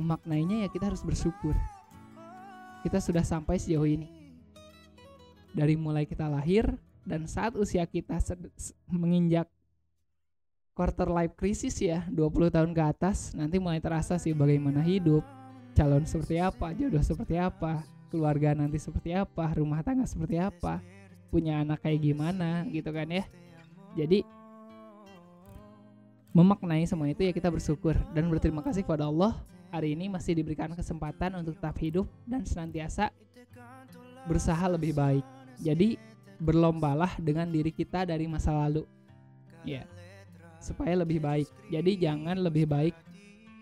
memaknainya 0.00 0.64
ya 0.64 0.68
kita 0.72 0.88
harus 0.88 1.04
bersyukur. 1.04 1.52
Kita 2.80 3.00
sudah 3.00 3.24
sampai 3.24 3.60
sejauh 3.60 3.88
ini. 3.88 4.08
Dari 5.52 5.76
mulai 5.76 6.08
kita 6.08 6.26
lahir 6.26 6.72
dan 7.04 7.28
saat 7.28 7.52
usia 7.54 7.84
kita 7.84 8.16
menginjak 8.88 9.46
quarter 10.74 11.06
life 11.06 11.38
crisis 11.38 11.78
ya 11.78 12.02
20 12.10 12.50
tahun 12.50 12.70
ke 12.74 12.82
atas 12.82 13.30
nanti 13.38 13.62
mulai 13.62 13.78
terasa 13.78 14.18
sih 14.18 14.34
bagaimana 14.34 14.82
hidup 14.82 15.22
calon 15.78 16.02
seperti 16.02 16.42
apa 16.42 16.74
jodoh 16.74 16.98
seperti 16.98 17.38
apa 17.38 17.86
keluarga 18.10 18.58
nanti 18.58 18.82
seperti 18.82 19.14
apa 19.14 19.54
rumah 19.54 19.86
tangga 19.86 20.02
seperti 20.02 20.42
apa 20.42 20.82
punya 21.28 21.62
anak 21.62 21.82
kayak 21.84 22.00
gimana 22.02 22.64
gitu 22.70 22.90
kan 22.90 23.08
ya 23.08 23.24
jadi 23.94 24.26
memaknai 26.34 26.82
semua 26.84 27.06
itu 27.06 27.22
ya 27.22 27.30
kita 27.30 27.46
bersyukur 27.46 27.94
dan 28.10 28.26
berterima 28.26 28.58
kasih 28.60 28.82
kepada 28.82 29.06
Allah 29.06 29.38
hari 29.70 29.94
ini 29.98 30.06
masih 30.06 30.38
diberikan 30.38 30.70
kesempatan 30.74 31.34
untuk 31.38 31.58
tetap 31.58 31.74
hidup 31.78 32.06
dan 32.26 32.46
senantiasa 32.46 33.10
berusaha 34.26 34.64
lebih 34.70 34.94
baik. 34.94 35.24
Jadi 35.58 35.98
berlombalah 36.38 37.14
dengan 37.18 37.50
diri 37.50 37.70
kita 37.70 38.06
dari 38.06 38.26
masa 38.26 38.54
lalu. 38.54 38.86
Ya. 39.66 39.86
Supaya 40.62 40.94
lebih 40.98 41.18
baik. 41.22 41.50
Jadi 41.70 41.98
jangan 41.98 42.38
lebih 42.38 42.70
baik 42.70 42.94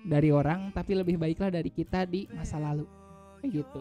dari 0.04 0.28
orang 0.34 0.70
tapi 0.74 0.96
lebih 0.96 1.16
baiklah 1.16 1.48
dari 1.48 1.72
kita 1.72 2.04
di 2.04 2.28
masa 2.32 2.60
lalu. 2.60 2.84
Kayak 3.40 3.64
gitu. 3.64 3.80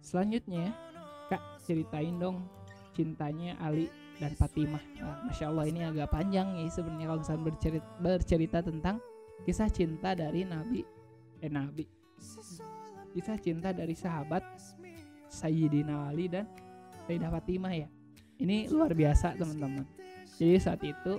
Selanjutnya, 0.00 0.74
ceritain 1.70 2.18
dong 2.18 2.42
cintanya 2.98 3.54
Ali 3.62 3.86
dan 4.18 4.34
Fatimah. 4.34 4.82
Nah, 4.98 5.22
Masya 5.30 5.54
Allah 5.54 5.64
ini 5.70 5.80
agak 5.86 6.10
panjang 6.10 6.58
ya 6.58 6.66
sebenarnya 6.66 7.06
kalau 7.06 7.20
misalnya 7.22 7.42
bercerita, 7.46 7.88
bercerita 8.02 8.58
tentang 8.60 8.96
kisah 9.46 9.70
cinta 9.70 10.18
dari 10.18 10.42
Nabi 10.42 10.82
eh 11.40 11.48
Nabi. 11.48 11.86
Kisah 13.14 13.38
cinta 13.38 13.70
dari 13.70 13.94
sahabat 13.94 14.42
Sayyidina 15.30 16.10
Ali 16.10 16.26
dan 16.26 16.44
Sayyidah 17.06 17.30
Fatimah 17.32 17.72
ya. 17.74 17.88
Ini 18.38 18.68
luar 18.70 18.92
biasa 18.92 19.38
teman-teman. 19.38 19.86
Jadi 20.36 20.58
saat 20.60 20.82
itu 20.84 21.18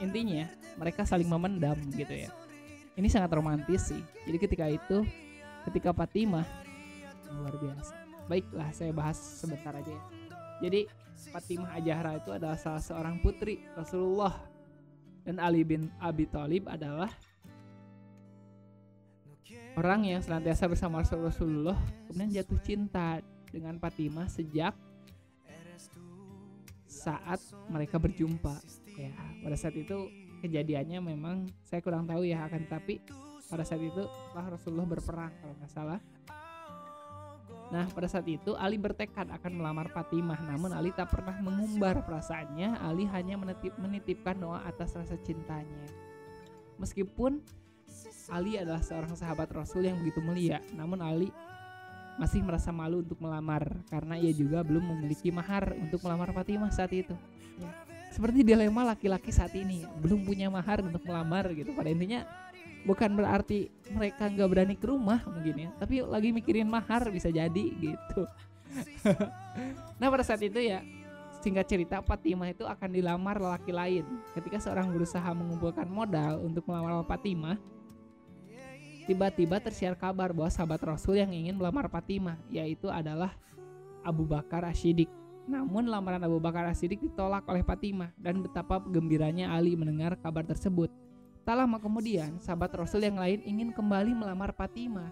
intinya 0.00 0.48
mereka 0.78 1.04
saling 1.04 1.28
memendam 1.28 1.76
gitu 1.92 2.14
ya. 2.14 2.30
Ini 2.94 3.08
sangat 3.10 3.32
romantis 3.34 3.90
sih. 3.90 4.02
Jadi 4.28 4.38
ketika 4.38 4.66
itu 4.70 5.04
ketika 5.68 5.92
Fatimah 5.92 6.46
luar 7.36 7.54
biasa 7.58 7.99
baiklah 8.30 8.70
saya 8.70 8.94
bahas 8.94 9.18
sebentar 9.18 9.74
aja 9.74 9.90
ya. 9.90 10.02
Jadi 10.62 10.86
Fatimah 11.34 11.74
Ajahra 11.74 12.22
itu 12.22 12.30
adalah 12.30 12.54
salah 12.54 12.78
seorang 12.78 13.18
putri 13.18 13.66
Rasulullah. 13.74 14.38
Dan 15.20 15.36
Ali 15.36 15.66
bin 15.66 15.92
Abi 16.00 16.24
Thalib 16.24 16.64
adalah 16.64 17.12
orang 19.76 20.08
yang 20.08 20.24
senantiasa 20.24 20.64
bersama 20.64 21.04
Rasulullah 21.04 21.76
kemudian 22.08 22.40
jatuh 22.40 22.56
cinta 22.64 23.20
dengan 23.52 23.76
Fatimah 23.76 24.32
sejak 24.32 24.72
saat 26.88 27.40
mereka 27.68 28.00
berjumpa. 28.00 28.56
Ya 28.96 29.12
pada 29.44 29.56
saat 29.60 29.76
itu 29.76 30.08
kejadiannya 30.40 31.04
memang 31.04 31.52
saya 31.68 31.84
kurang 31.84 32.08
tahu 32.08 32.24
ya 32.24 32.48
akan 32.48 32.64
tapi 32.64 33.04
pada 33.50 33.66
saat 33.66 33.84
itu 33.84 34.08
lah 34.32 34.46
Rasulullah 34.48 34.88
berperang 34.88 35.32
kalau 35.42 35.54
nggak 35.60 35.72
salah 35.72 36.00
Nah 37.70 37.86
pada 37.94 38.10
saat 38.10 38.26
itu 38.26 38.58
Ali 38.58 38.82
bertekad 38.82 39.30
akan 39.30 39.62
melamar 39.62 39.86
Fatimah 39.94 40.42
Namun 40.42 40.74
Ali 40.74 40.90
tak 40.90 41.14
pernah 41.14 41.38
mengumbar 41.38 42.02
perasaannya 42.02 42.82
Ali 42.82 43.06
hanya 43.06 43.38
menitip, 43.38 43.78
menitipkan 43.78 44.34
doa 44.42 44.66
atas 44.66 44.98
rasa 44.98 45.14
cintanya 45.22 45.86
Meskipun 46.82 47.38
Ali 48.30 48.56
adalah 48.56 48.80
seorang 48.80 49.12
sahabat 49.18 49.50
Rasul 49.50 49.90
yang 49.90 49.98
begitu 49.98 50.22
mulia, 50.22 50.62
namun 50.78 51.02
Ali 51.02 51.28
masih 52.16 52.44
merasa 52.46 52.70
malu 52.70 53.02
untuk 53.02 53.18
melamar 53.18 53.66
karena 53.90 54.14
ia 54.14 54.30
juga 54.30 54.62
belum 54.62 54.96
memiliki 54.96 55.34
mahar 55.34 55.74
untuk 55.74 56.04
melamar 56.06 56.30
Fatimah 56.30 56.70
saat 56.70 56.94
itu. 56.94 57.12
Ya. 57.58 57.70
Seperti 58.10 58.42
dilema 58.42 58.86
laki-laki 58.86 59.30
saat 59.30 59.54
ini, 59.54 59.86
belum 60.02 60.26
punya 60.26 60.50
mahar 60.50 60.82
untuk 60.82 61.02
melamar 61.06 61.50
gitu. 61.54 61.74
Pada 61.74 61.90
intinya 61.90 62.26
bukan 62.84 63.12
berarti 63.12 63.68
mereka 63.92 64.28
nggak 64.30 64.48
berani 64.48 64.74
ke 64.76 64.86
rumah 64.88 65.20
mungkin 65.28 65.68
ya, 65.68 65.70
tapi 65.76 66.00
lagi 66.04 66.32
mikirin 66.32 66.68
mahar 66.68 67.08
bisa 67.12 67.28
jadi 67.28 67.64
gitu. 67.76 68.22
nah 69.98 70.06
pada 70.06 70.22
saat 70.22 70.40
itu 70.46 70.62
ya 70.62 70.80
singkat 71.40 71.66
cerita 71.66 72.04
Fatimah 72.04 72.52
itu 72.52 72.68
akan 72.68 72.88
dilamar 72.92 73.40
laki 73.40 73.72
lain. 73.72 74.04
Ketika 74.36 74.60
seorang 74.60 74.92
berusaha 74.92 75.26
mengumpulkan 75.32 75.88
modal 75.88 76.44
untuk 76.44 76.68
melamar 76.68 77.00
Fatimah, 77.08 77.56
tiba-tiba 79.08 79.58
tersiar 79.58 79.96
kabar 79.96 80.30
bahwa 80.30 80.52
sahabat 80.52 80.80
Rasul 80.84 81.18
yang 81.18 81.32
ingin 81.32 81.56
melamar 81.56 81.88
Fatimah 81.88 82.36
yaitu 82.52 82.92
adalah 82.92 83.32
Abu 84.04 84.28
Bakar 84.28 84.68
Ashidik. 84.68 85.08
Namun 85.48 85.88
lamaran 85.88 86.22
Abu 86.22 86.38
Bakar 86.38 86.68
Ashidik 86.68 87.00
ditolak 87.00 87.42
oleh 87.48 87.64
Fatimah 87.64 88.12
dan 88.20 88.44
betapa 88.44 88.78
gembiranya 88.78 89.50
Ali 89.50 89.74
mendengar 89.74 90.14
kabar 90.20 90.44
tersebut. 90.44 90.92
Tak 91.40 91.56
lama 91.56 91.80
kemudian, 91.80 92.36
sahabat 92.38 92.70
Rasul 92.76 93.08
yang 93.08 93.16
lain 93.16 93.40
ingin 93.42 93.72
kembali 93.72 94.12
melamar 94.12 94.52
Fatimah. 94.52 95.08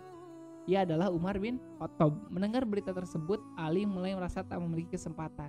Ia 0.69 0.85
adalah 0.85 1.09
Umar 1.09 1.41
bin 1.41 1.57
Khattab. 1.81 2.13
Mendengar 2.29 2.69
berita 2.69 2.93
tersebut, 2.93 3.41
Ali 3.57 3.89
mulai 3.89 4.13
merasa 4.13 4.45
tak 4.45 4.61
memiliki 4.61 5.01
kesempatan. 5.01 5.49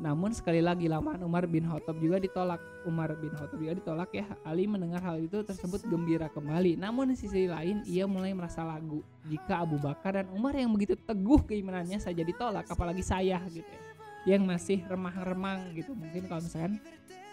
Namun 0.00 0.32
sekali 0.32 0.64
lagi 0.64 0.88
lamaan 0.88 1.20
Umar 1.20 1.44
bin 1.44 1.68
Khattab 1.68 2.00
juga 2.00 2.16
ditolak. 2.16 2.58
Umar 2.88 3.12
bin 3.20 3.30
Khattab 3.36 3.60
juga 3.60 3.76
ditolak 3.76 4.10
ya. 4.16 4.24
Ali 4.48 4.64
mendengar 4.64 5.04
hal 5.04 5.20
itu 5.20 5.44
tersebut 5.44 5.84
gembira 5.86 6.26
kembali. 6.32 6.80
Namun 6.80 7.12
di 7.12 7.16
sisi 7.20 7.44
lain 7.44 7.84
ia 7.84 8.08
mulai 8.08 8.32
merasa 8.32 8.64
lagu. 8.64 9.04
Jika 9.28 9.60
Abu 9.60 9.76
Bakar 9.76 10.18
dan 10.18 10.32
Umar 10.32 10.56
yang 10.56 10.72
begitu 10.72 10.96
teguh 10.96 11.44
keimanannya 11.44 12.00
saja 12.00 12.24
ditolak, 12.24 12.64
apalagi 12.72 13.04
saya 13.04 13.44
gitu 13.52 13.68
ya. 13.68 13.82
Yang 14.34 14.42
masih 14.48 14.78
remang-remang 14.88 15.70
gitu. 15.76 15.92
Mungkin 15.92 16.26
kalau 16.26 16.40
misalkan 16.40 16.80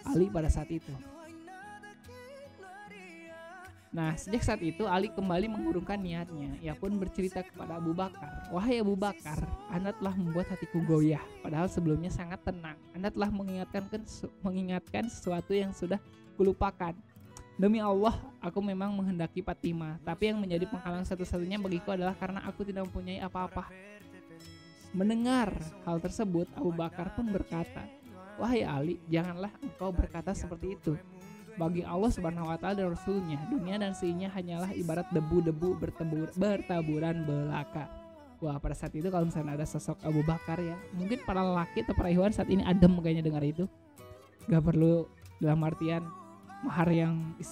Ali 0.10 0.32
pada 0.32 0.48
saat 0.48 0.72
itu. 0.72 0.94
Nah, 3.98 4.14
sejak 4.14 4.44
saat 4.46 4.62
itu 4.62 4.86
Ali 4.86 5.10
kembali 5.10 5.50
mengurungkan 5.50 5.98
niatnya. 5.98 6.54
Ia 6.62 6.78
pun 6.78 6.94
bercerita 7.02 7.42
kepada 7.42 7.82
Abu 7.82 7.98
Bakar, 7.98 8.46
"Wahai 8.54 8.78
Abu 8.78 8.94
Bakar, 8.94 9.42
Anda 9.74 9.90
telah 9.90 10.14
membuat 10.14 10.54
hatiku 10.54 10.84
goyah, 10.86 11.24
padahal 11.42 11.66
sebelumnya 11.66 12.14
sangat 12.14 12.44
tenang. 12.46 12.78
Anda 12.94 13.10
telah 13.10 13.34
mengingatkan 13.34 13.90
mengingatkan 14.46 15.10
sesuatu 15.10 15.56
yang 15.56 15.74
sudah 15.74 15.98
kulupakan. 16.38 16.94
Demi 17.58 17.82
Allah, 17.82 18.14
aku 18.38 18.62
memang 18.62 18.94
menghendaki 18.94 19.42
Fatimah, 19.42 19.98
tapi 20.06 20.30
yang 20.30 20.38
menjadi 20.38 20.70
penghalang 20.70 21.02
satu-satunya 21.02 21.58
bagiku 21.58 21.98
adalah 21.98 22.14
karena 22.14 22.46
aku 22.46 22.62
tidak 22.70 22.86
mempunyai 22.86 23.18
apa-apa." 23.24 23.66
Mendengar 24.94 25.58
hal 25.90 25.98
tersebut, 25.98 26.46
Abu 26.54 26.70
Bakar 26.70 27.18
pun 27.18 27.28
berkata, 27.34 27.97
"Wahai 28.38 28.62
Ali, 28.64 28.96
janganlah 29.10 29.52
engkau 29.62 29.90
berkata 29.90 30.32
seperti 30.32 30.78
itu." 30.78 30.94
bagi 31.58 31.82
Allah 31.82 32.14
Subhanahu 32.14 32.54
wa 32.54 32.58
taala 32.62 32.86
dan 32.86 32.94
rasulnya 32.94 33.42
dunia 33.50 33.82
dan 33.82 33.92
seinya 33.98 34.30
hanyalah 34.30 34.72
ibarat 34.78 35.10
debu-debu 35.10 35.74
bertaburan 36.38 37.26
belaka. 37.26 37.90
Wah 38.38 38.62
pada 38.62 38.78
saat 38.78 38.94
itu 38.94 39.10
kalau 39.10 39.26
misalnya 39.26 39.58
ada 39.58 39.66
sosok 39.66 39.98
Abu 40.06 40.22
Bakar 40.22 40.62
ya 40.62 40.78
mungkin 40.94 41.18
para 41.26 41.42
lelaki 41.42 41.82
atau 41.82 41.98
para 41.98 42.14
ikhwan 42.14 42.30
saat 42.30 42.54
ini 42.54 42.62
adem 42.62 42.94
kayaknya 43.02 43.26
dengar 43.26 43.42
itu. 43.42 43.66
Gak 44.46 44.62
perlu 44.64 45.10
dalam 45.42 45.66
artian 45.66 46.06
mahar 46.62 46.88
yang 46.94 47.34
is, 47.42 47.50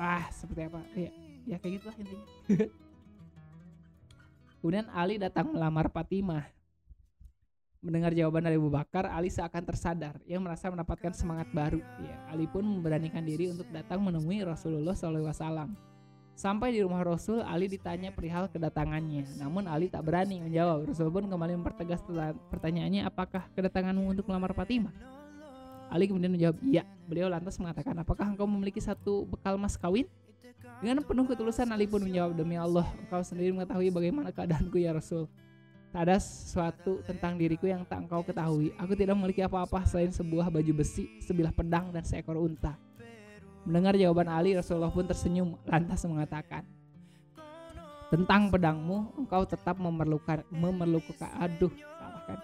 ah 0.00 0.24
seperti 0.32 0.72
apa 0.72 0.80
ya 0.96 1.12
ya 1.44 1.56
kayak 1.60 1.72
gitulah 1.78 1.96
intinya. 2.00 2.26
Kemudian 4.64 4.88
Ali 4.96 5.20
datang 5.20 5.52
melamar 5.52 5.92
Fatimah 5.92 6.55
Mendengar 7.86 8.10
jawaban 8.18 8.42
dari 8.42 8.58
Abu 8.58 8.66
Bakar, 8.66 9.06
Ali 9.06 9.30
seakan 9.30 9.62
tersadar. 9.62 10.18
Ia 10.26 10.42
merasa 10.42 10.66
mendapatkan 10.66 11.14
semangat 11.14 11.46
baru. 11.54 11.78
Ya, 12.02 12.18
Ali 12.34 12.50
pun 12.50 12.66
memberanikan 12.66 13.22
diri 13.22 13.46
untuk 13.46 13.70
datang 13.70 14.02
menemui 14.02 14.42
Rasulullah 14.42 14.90
SAW. 14.90 15.70
Sampai 16.34 16.74
di 16.74 16.82
rumah 16.82 17.06
Rasul, 17.06 17.46
Ali 17.46 17.70
ditanya 17.70 18.10
perihal 18.10 18.50
kedatangannya. 18.50 19.38
Namun 19.38 19.70
Ali 19.70 19.86
tak 19.86 20.02
berani 20.02 20.42
menjawab. 20.42 20.90
Rasul 20.90 21.14
pun 21.14 21.30
kembali 21.30 21.62
mempertegas 21.62 22.02
pertanyaannya, 22.50 23.06
apakah 23.06 23.46
kedatanganmu 23.54 24.18
untuk 24.18 24.26
melamar 24.26 24.50
Fatimah? 24.50 24.90
Ali 25.86 26.10
kemudian 26.10 26.34
menjawab, 26.34 26.58
iya. 26.66 26.82
Beliau 27.06 27.30
lantas 27.30 27.54
mengatakan, 27.62 27.94
apakah 28.02 28.26
engkau 28.26 28.50
memiliki 28.50 28.82
satu 28.82 29.30
bekal 29.30 29.54
mas 29.62 29.78
kawin? 29.78 30.10
Dengan 30.82 31.06
penuh 31.06 31.22
ketulusan 31.22 31.70
Ali 31.70 31.86
pun 31.86 32.02
menjawab, 32.02 32.34
demi 32.34 32.58
Allah, 32.58 32.90
engkau 32.98 33.22
sendiri 33.22 33.54
mengetahui 33.54 33.94
bagaimana 33.94 34.34
keadaanku 34.34 34.74
ya 34.82 34.90
Rasul. 34.90 35.30
Tak 35.96 36.04
ada 36.12 36.20
sesuatu 36.20 37.00
tentang 37.08 37.40
diriku 37.40 37.64
yang 37.64 37.80
tak 37.88 38.04
engkau 38.04 38.20
ketahui. 38.20 38.68
Aku 38.76 38.92
tidak 38.92 39.16
memiliki 39.16 39.40
apa-apa 39.40 39.80
selain 39.88 40.12
sebuah 40.12 40.52
baju 40.52 40.72
besi, 40.76 41.08
sebilah 41.24 41.48
pedang, 41.56 41.88
dan 41.88 42.04
seekor 42.04 42.36
unta. 42.36 42.76
Mendengar 43.64 43.96
jawaban 43.96 44.28
Ali, 44.28 44.52
Rasulullah 44.52 44.92
pun 44.92 45.08
tersenyum 45.08 45.56
lantas 45.64 46.04
mengatakan, 46.04 46.68
tentang 48.12 48.52
pedangmu, 48.52 49.24
engkau 49.24 49.48
tetap 49.48 49.80
memerlukan 49.80 50.44
memerlukan 50.52 51.32
aduh 51.40 51.72
salah 51.74 52.22
kan 52.28 52.38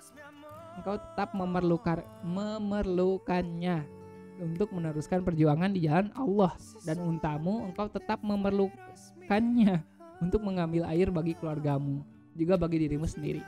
engkau 0.80 0.96
tetap 0.98 1.28
memerlukan 1.36 1.98
memerlukannya 2.24 3.86
untuk 4.42 4.74
meneruskan 4.74 5.22
perjuangan 5.22 5.70
di 5.70 5.86
jalan 5.86 6.10
Allah 6.18 6.56
dan 6.82 6.98
untamu 6.98 7.68
engkau 7.70 7.86
tetap 7.86 8.18
memerlukannya 8.26 9.84
untuk 10.18 10.42
mengambil 10.42 10.82
air 10.90 11.12
bagi 11.14 11.38
keluargamu 11.38 12.02
juga 12.36 12.60
bagi 12.60 12.84
dirimu 12.86 13.06
sendiri. 13.08 13.42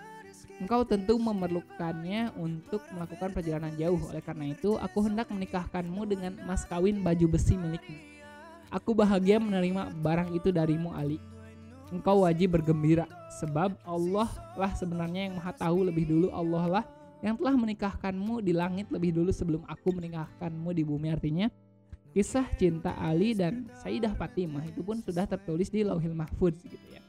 Engkau 0.63 0.87
tentu 0.87 1.19
memerlukannya 1.19 2.31
untuk 2.39 2.79
melakukan 2.95 3.35
perjalanan 3.35 3.75
jauh. 3.75 3.99
Oleh 4.07 4.23
karena 4.23 4.55
itu, 4.55 4.79
aku 4.79 5.03
hendak 5.03 5.27
menikahkanmu 5.35 6.03
dengan 6.07 6.33
mas 6.47 6.63
kawin 6.63 7.03
baju 7.03 7.27
besi 7.35 7.59
milikmu. 7.59 7.99
Aku 8.71 8.95
bahagia 8.95 9.43
menerima 9.43 9.91
barang 9.99 10.31
itu 10.31 10.55
darimu, 10.55 10.95
Ali. 10.95 11.19
Engkau 11.91 12.23
wajib 12.23 12.55
bergembira, 12.55 13.07
sebab 13.43 13.75
Allah 13.83 14.31
lah 14.55 14.73
sebenarnya 14.79 15.31
yang 15.31 15.35
maha 15.39 15.53
tahu 15.55 15.87
lebih 15.87 16.07
dulu 16.07 16.31
Allah 16.31 16.81
lah 16.81 16.85
yang 17.21 17.37
telah 17.37 17.55
menikahkanmu 17.55 18.41
di 18.41 18.53
langit 18.57 18.89
lebih 18.89 19.15
dulu 19.15 19.31
sebelum 19.31 19.63
aku 19.69 19.93
menikahkanmu 19.93 20.71
di 20.73 20.83
bumi. 20.83 21.13
Artinya, 21.13 21.53
kisah 22.17 22.49
cinta 22.57 22.97
Ali 22.97 23.37
dan 23.37 23.69
Sayyidah 23.85 24.17
Fatimah 24.17 24.65
itu 24.65 24.81
pun 24.81 25.03
sudah 25.03 25.29
tertulis 25.29 25.69
di 25.69 25.85
Lauhil 25.85 26.17
Mahfudz 26.17 26.63
gitu 26.65 26.87
ya. 26.89 27.04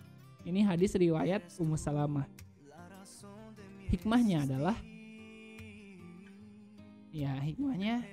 Ini 0.45 0.61
hadis 0.61 0.93
riwayat 0.93 1.49
Ummu 1.57 1.73
Salamah. 1.73 2.29
Hikmahnya 3.89 4.45
adalah 4.45 4.77
ya 7.09 7.33
hikmahnya 7.41 8.05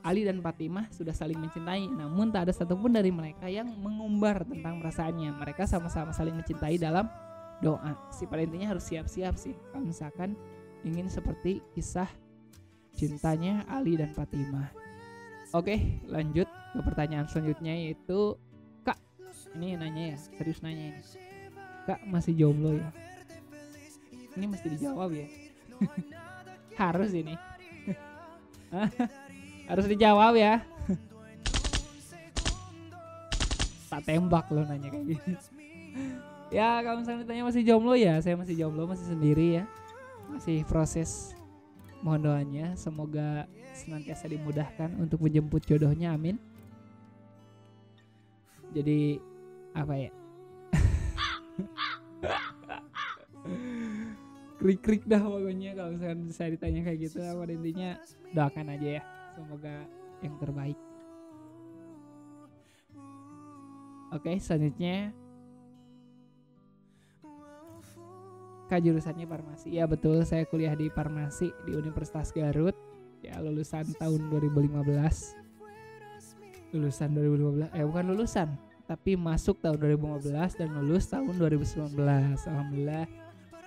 Ali 0.00 0.24
dan 0.24 0.40
Fatimah 0.40 0.88
sudah 0.92 1.12
saling 1.12 1.36
mencintai, 1.36 1.84
namun 1.92 2.32
tak 2.32 2.48
ada 2.48 2.52
satupun 2.56 2.92
dari 2.92 3.12
mereka 3.12 3.48
yang 3.48 3.68
mengumbar 3.68 4.48
tentang 4.48 4.80
perasaannya. 4.80 5.36
Mereka 5.36 5.68
sama-sama 5.68 6.12
saling 6.16 6.36
mencintai 6.36 6.80
dalam 6.80 7.04
doa. 7.60 7.92
Si 8.08 8.24
pada 8.24 8.40
intinya 8.40 8.72
harus 8.72 8.88
siap-siap 8.88 9.36
sih. 9.36 9.52
Kalau 9.72 9.84
misalkan 9.84 10.32
ingin 10.88 11.08
seperti 11.12 11.60
kisah 11.76 12.08
cintanya 12.96 13.68
Ali 13.68 14.00
dan 14.00 14.16
Fatimah. 14.16 14.72
Oke, 15.52 16.00
lanjut 16.08 16.48
ke 16.48 16.80
pertanyaan 16.80 17.28
selanjutnya 17.28 17.76
yaitu 17.76 18.40
ini 19.58 19.74
nanya 19.74 20.14
ya 20.14 20.16
serius 20.38 20.62
nanya 20.62 20.94
ini. 20.94 21.02
Kak 21.88 22.00
masih 22.06 22.32
jomblo 22.36 22.78
ya? 22.78 22.88
Ini 24.38 24.46
mesti 24.46 24.66
dijawab 24.78 25.10
ya? 25.10 25.26
Harus 26.80 27.10
ini. 27.10 27.34
Harus 29.70 29.86
dijawab 29.90 30.34
ya? 30.38 30.62
Tak 33.90 34.06
tembak 34.06 34.46
lo 34.54 34.62
nanya 34.62 34.86
kayak 34.86 35.02
gini. 35.02 35.34
Ya 36.54 36.78
kalau 36.78 37.02
misalnya 37.02 37.26
ditanya 37.26 37.42
masih 37.42 37.66
jomblo 37.66 37.98
ya 37.98 38.22
saya 38.22 38.38
masih 38.38 38.54
jomblo 38.54 38.86
masih 38.86 39.10
sendiri 39.10 39.58
ya. 39.58 39.64
Masih 40.30 40.62
proses. 40.70 41.34
Mohon 41.98 42.30
doanya 42.30 42.66
semoga 42.78 43.50
senantiasa 43.74 44.30
dimudahkan 44.30 44.94
untuk 44.94 45.26
menjemput 45.26 45.66
jodohnya 45.66 46.14
amin. 46.14 46.38
Jadi 48.70 49.18
apa 49.74 49.94
ya? 49.96 50.10
Krik 54.60 54.80
krik 54.84 55.02
dah 55.08 55.24
pokoknya 55.24 55.72
kalau 55.72 55.96
misalkan 55.96 56.28
saya 56.28 56.52
ditanya 56.52 56.84
kayak 56.84 56.98
gitu 57.08 57.24
pada 57.24 57.52
intinya 57.52 57.90
doakan 58.36 58.66
aja 58.76 58.88
ya. 59.00 59.02
Semoga 59.32 59.76
yang 60.20 60.34
terbaik. 60.36 60.78
Oke 64.12 64.36
selanjutnya. 64.36 65.16
Kak 68.68 68.86
jurusannya 68.86 69.26
farmasi. 69.26 69.74
Ya 69.74 69.88
betul. 69.88 70.22
Saya 70.22 70.46
kuliah 70.46 70.76
di 70.76 70.92
farmasi 70.92 71.50
di 71.66 71.72
Universitas 71.74 72.30
Garut. 72.30 72.76
Ya 73.24 73.40
lulusan 73.40 73.84
tahun 73.96 74.28
2015 74.28 75.40
lulusan 76.70 77.10
2015 77.18 77.74
eh 77.74 77.84
bukan 77.84 78.04
lulusan 78.14 78.48
tapi 78.90 79.14
masuk 79.14 79.62
tahun 79.62 79.78
2015 79.78 80.58
dan 80.58 80.68
lulus 80.74 81.06
tahun 81.06 81.38
2019 81.38 81.94
alhamdulillah 82.50 83.06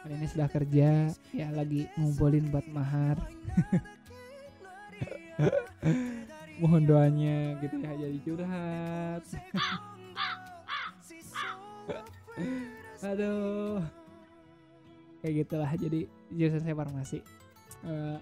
hari 0.04 0.20
ini 0.20 0.28
sudah 0.28 0.52
kerja. 0.52 1.16
Ya 1.32 1.48
lagi 1.56 1.88
ngumpulin 1.96 2.52
buat 2.52 2.68
mahar. 2.76 3.16
Mohon 6.60 6.84
doanya 6.84 7.56
gitu 7.64 7.80
ya 7.80 7.96
jadi 7.96 8.20
curhat. 8.28 9.24
Aduh. 13.08 13.80
Kayak 15.24 15.48
gitulah 15.48 15.72
jadi 15.72 16.00
jurusan 16.36 16.68
saya 16.68 16.76
farmasi. 16.76 17.24
Uh, 17.88 18.20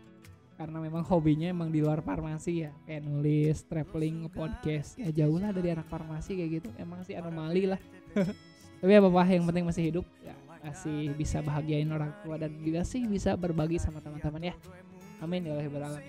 karena 0.62 0.78
memang 0.78 1.02
hobinya 1.10 1.50
emang 1.50 1.74
di 1.74 1.82
luar 1.82 2.06
farmasi 2.06 2.70
ya. 2.70 2.72
Kayak 2.86 3.02
nulis, 3.10 3.58
traveling, 3.66 4.30
podcast. 4.30 4.94
Ya 5.02 5.10
jauh 5.10 5.42
lah 5.42 5.50
dari 5.50 5.74
anak 5.74 5.90
farmasi 5.90 6.38
kayak 6.38 6.62
gitu. 6.62 6.70
Emang 6.78 7.02
sih 7.02 7.18
anomali 7.18 7.66
lah. 7.66 7.82
Tapi 8.82 8.92
apa-apa 8.94 9.26
yang 9.34 9.50
penting 9.50 9.66
masih 9.66 9.84
hidup. 9.90 10.06
Ya 10.22 10.38
masih 10.62 11.18
bisa 11.18 11.42
bahagiain 11.42 11.90
orang 11.90 12.14
tua 12.22 12.38
dan 12.38 12.54
juga 12.62 12.86
sih 12.86 13.10
bisa 13.10 13.34
berbagi 13.34 13.82
sama 13.82 13.98
teman-teman 13.98 14.54
ya. 14.54 14.56
Amin 15.18 15.42
ya 15.50 15.58
Allah 15.58 16.02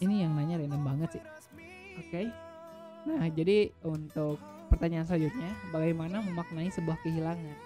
ini 0.00 0.24
yang 0.24 0.32
nanya 0.32 0.56
random 0.60 0.82
banget 0.82 1.20
sih. 1.20 1.24
Oke. 2.00 2.08
Okay. 2.08 2.26
nah 3.00 3.24
jadi 3.32 3.72
untuk 3.80 4.36
pertanyaan 4.68 5.08
selanjutnya 5.08 5.56
bagaimana 5.72 6.20
memaknai 6.20 6.68
sebuah 6.68 7.00
kehilangan? 7.00 7.56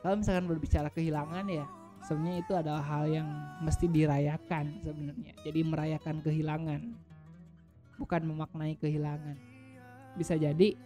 Kalau 0.00 0.16
misalkan 0.20 0.48
berbicara 0.48 0.88
kehilangan 0.92 1.44
ya 1.48 1.64
sebenarnya 2.04 2.40
itu 2.44 2.52
adalah 2.52 2.84
hal 2.84 3.04
yang 3.08 3.28
mesti 3.64 3.88
dirayakan 3.88 4.84
sebenarnya. 4.84 5.32
Jadi 5.42 5.60
merayakan 5.64 6.20
kehilangan 6.20 6.80
bukan 7.96 8.22
memaknai 8.28 8.76
kehilangan. 8.76 9.36
Bisa 10.14 10.38
jadi 10.38 10.76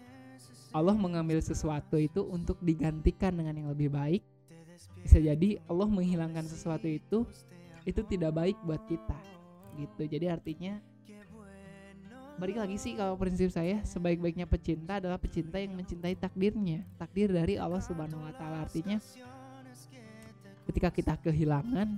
Allah 0.72 0.94
mengambil 0.94 1.40
sesuatu 1.40 1.96
itu 1.96 2.24
untuk 2.28 2.60
digantikan 2.60 3.34
dengan 3.34 3.56
yang 3.56 3.68
lebih 3.72 3.90
baik. 3.92 4.22
Bisa 5.02 5.18
jadi 5.18 5.58
Allah 5.66 5.88
menghilangkan 5.90 6.46
sesuatu 6.46 6.86
itu 6.86 7.26
itu 7.82 8.00
tidak 8.06 8.36
baik 8.36 8.56
buat 8.62 8.80
kita 8.86 9.18
gitu. 9.80 10.02
Jadi 10.06 10.26
artinya 10.28 10.78
balik 12.38 12.62
lagi 12.62 12.78
sih 12.78 12.94
kalau 12.94 13.18
prinsip 13.18 13.50
saya 13.50 13.82
sebaik-baiknya 13.82 14.46
pecinta 14.46 15.02
adalah 15.02 15.18
pecinta 15.18 15.58
yang 15.58 15.74
mencintai 15.74 16.14
takdirnya 16.14 16.86
takdir 16.94 17.34
dari 17.34 17.58
Allah 17.58 17.82
Subhanahu 17.82 18.22
Wa 18.30 18.34
Taala. 18.38 18.62
Artinya 18.62 19.02
ketika 20.68 20.92
kita 20.92 21.14
kehilangan 21.16 21.96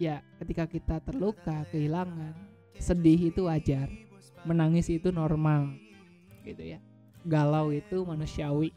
ya 0.00 0.24
ketika 0.40 0.64
kita 0.64 0.96
terluka 1.04 1.68
kehilangan 1.68 2.32
sedih 2.80 3.32
itu 3.32 3.48
wajar. 3.48 3.88
Menangis 4.46 4.86
itu 4.86 5.10
normal 5.10 5.74
gitu 6.46 6.62
ya. 6.62 6.78
Galau 7.26 7.74
itu 7.74 8.06
manusiawi. 8.06 8.70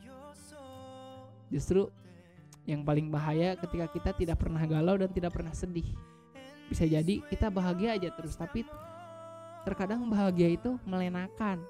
Justru 1.54 1.90
yang 2.66 2.82
paling 2.86 3.10
bahaya 3.10 3.58
ketika 3.58 3.86
kita 3.90 4.12
tidak 4.18 4.38
pernah 4.42 4.62
galau 4.66 4.98
dan 4.98 5.10
tidak 5.14 5.34
pernah 5.34 5.54
sedih. 5.54 5.86
Bisa 6.70 6.86
jadi 6.86 7.22
kita 7.30 7.50
bahagia 7.50 7.98
aja 7.98 8.10
terus 8.14 8.38
tapi 8.38 8.66
terkadang 9.66 10.06
bahagia 10.10 10.54
itu 10.58 10.78
melenakan. 10.86 11.62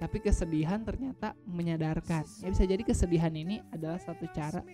Tapi 0.00 0.16
kesedihan 0.18 0.80
ternyata 0.80 1.36
menyadarkan. 1.44 2.24
Ya 2.40 2.48
bisa 2.48 2.64
jadi 2.64 2.82
kesedihan 2.82 3.30
ini 3.36 3.60
adalah 3.70 4.00
satu 4.00 4.24
cara 4.32 4.64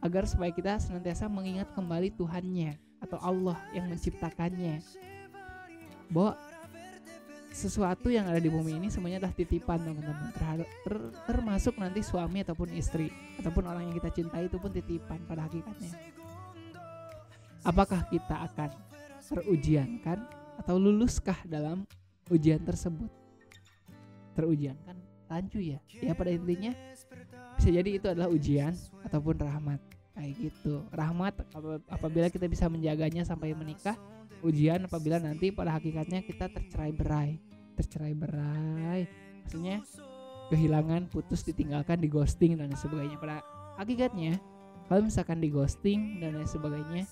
agar 0.00 0.24
supaya 0.24 0.48
kita 0.52 0.80
senantiasa 0.80 1.28
mengingat 1.28 1.68
kembali 1.76 2.12
Tuhannya 2.16 2.80
atau 3.04 3.20
Allah 3.20 3.56
yang 3.76 3.88
menciptakannya. 3.88 4.80
Bahwa 6.08 6.34
sesuatu 7.50 8.08
yang 8.08 8.30
ada 8.30 8.38
di 8.38 8.48
bumi 8.48 8.78
ini 8.78 8.88
semuanya 8.88 9.26
adalah 9.26 9.36
titipan 9.36 9.78
teman-teman. 9.82 10.32
Terhadap 10.32 10.68
ter, 10.86 10.94
termasuk 11.28 11.74
nanti 11.76 12.00
suami 12.00 12.40
ataupun 12.40 12.72
istri 12.72 13.12
ataupun 13.42 13.68
orang 13.68 13.90
yang 13.90 13.94
kita 14.00 14.10
cintai 14.14 14.48
itu 14.48 14.56
pun 14.56 14.72
titipan 14.72 15.20
pada 15.28 15.46
hakikatnya. 15.46 15.92
Apakah 17.60 18.08
kita 18.08 18.48
akan 18.48 18.70
terujiankan 19.20 20.18
atau 20.64 20.80
luluskah 20.80 21.36
dalam 21.44 21.84
ujian 22.32 22.64
tersebut? 22.64 23.12
Terujian 24.32 24.78
rancu 25.30 25.62
ya. 25.62 25.78
Ya 26.02 26.12
pada 26.18 26.34
intinya 26.34 26.74
bisa 27.54 27.70
jadi 27.70 27.90
itu 27.94 28.06
adalah 28.10 28.26
ujian 28.26 28.74
ataupun 29.06 29.38
rahmat. 29.38 29.78
Kayak 30.18 30.50
gitu. 30.50 30.82
Rahmat 30.90 31.38
apabila 31.86 32.26
kita 32.28 32.50
bisa 32.50 32.66
menjaganya 32.66 33.22
sampai 33.22 33.54
menikah 33.54 33.94
ujian 34.42 34.82
apabila 34.84 35.22
nanti 35.22 35.54
pada 35.54 35.78
hakikatnya 35.78 36.26
kita 36.26 36.50
tercerai 36.50 36.90
berai. 36.90 37.38
Tercerai 37.78 38.12
berai. 38.18 39.06
Maksudnya 39.46 39.86
kehilangan 40.50 41.06
putus 41.06 41.46
ditinggalkan 41.46 42.02
di 42.02 42.10
ghosting 42.10 42.58
dan 42.58 42.74
sebagainya. 42.74 43.16
Pada 43.22 43.46
hakikatnya 43.78 44.42
kalau 44.90 45.06
misalkan 45.06 45.38
di 45.38 45.48
ghosting 45.54 46.18
dan 46.18 46.34
lain 46.34 46.50
sebagainya 46.50 47.06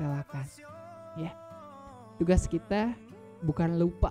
relakan. 0.00 0.46
Ya. 1.20 1.36
Tugas 2.16 2.48
kita 2.48 2.96
bukan 3.44 3.78
lupa 3.78 4.10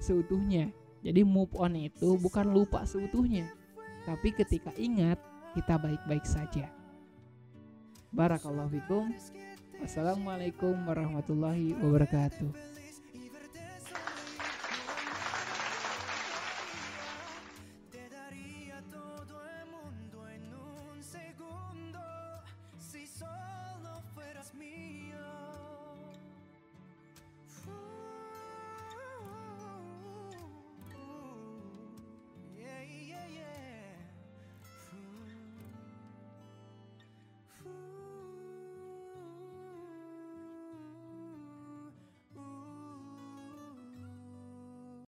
seutuhnya 0.00 0.72
jadi 1.04 1.20
move 1.22 1.52
on 1.60 1.76
itu 1.76 2.16
bukan 2.16 2.48
lupa 2.48 2.88
seutuhnya 2.88 3.44
tapi 4.08 4.32
ketika 4.32 4.72
ingat 4.76 5.16
kita 5.54 5.78
baik-baik 5.78 6.26
saja. 6.26 6.66
Barakallahu 8.10 8.74
fikum. 8.74 9.14
Assalamualaikum 9.82 10.74
warahmatullahi 10.86 11.78
wabarakatuh 11.78 12.73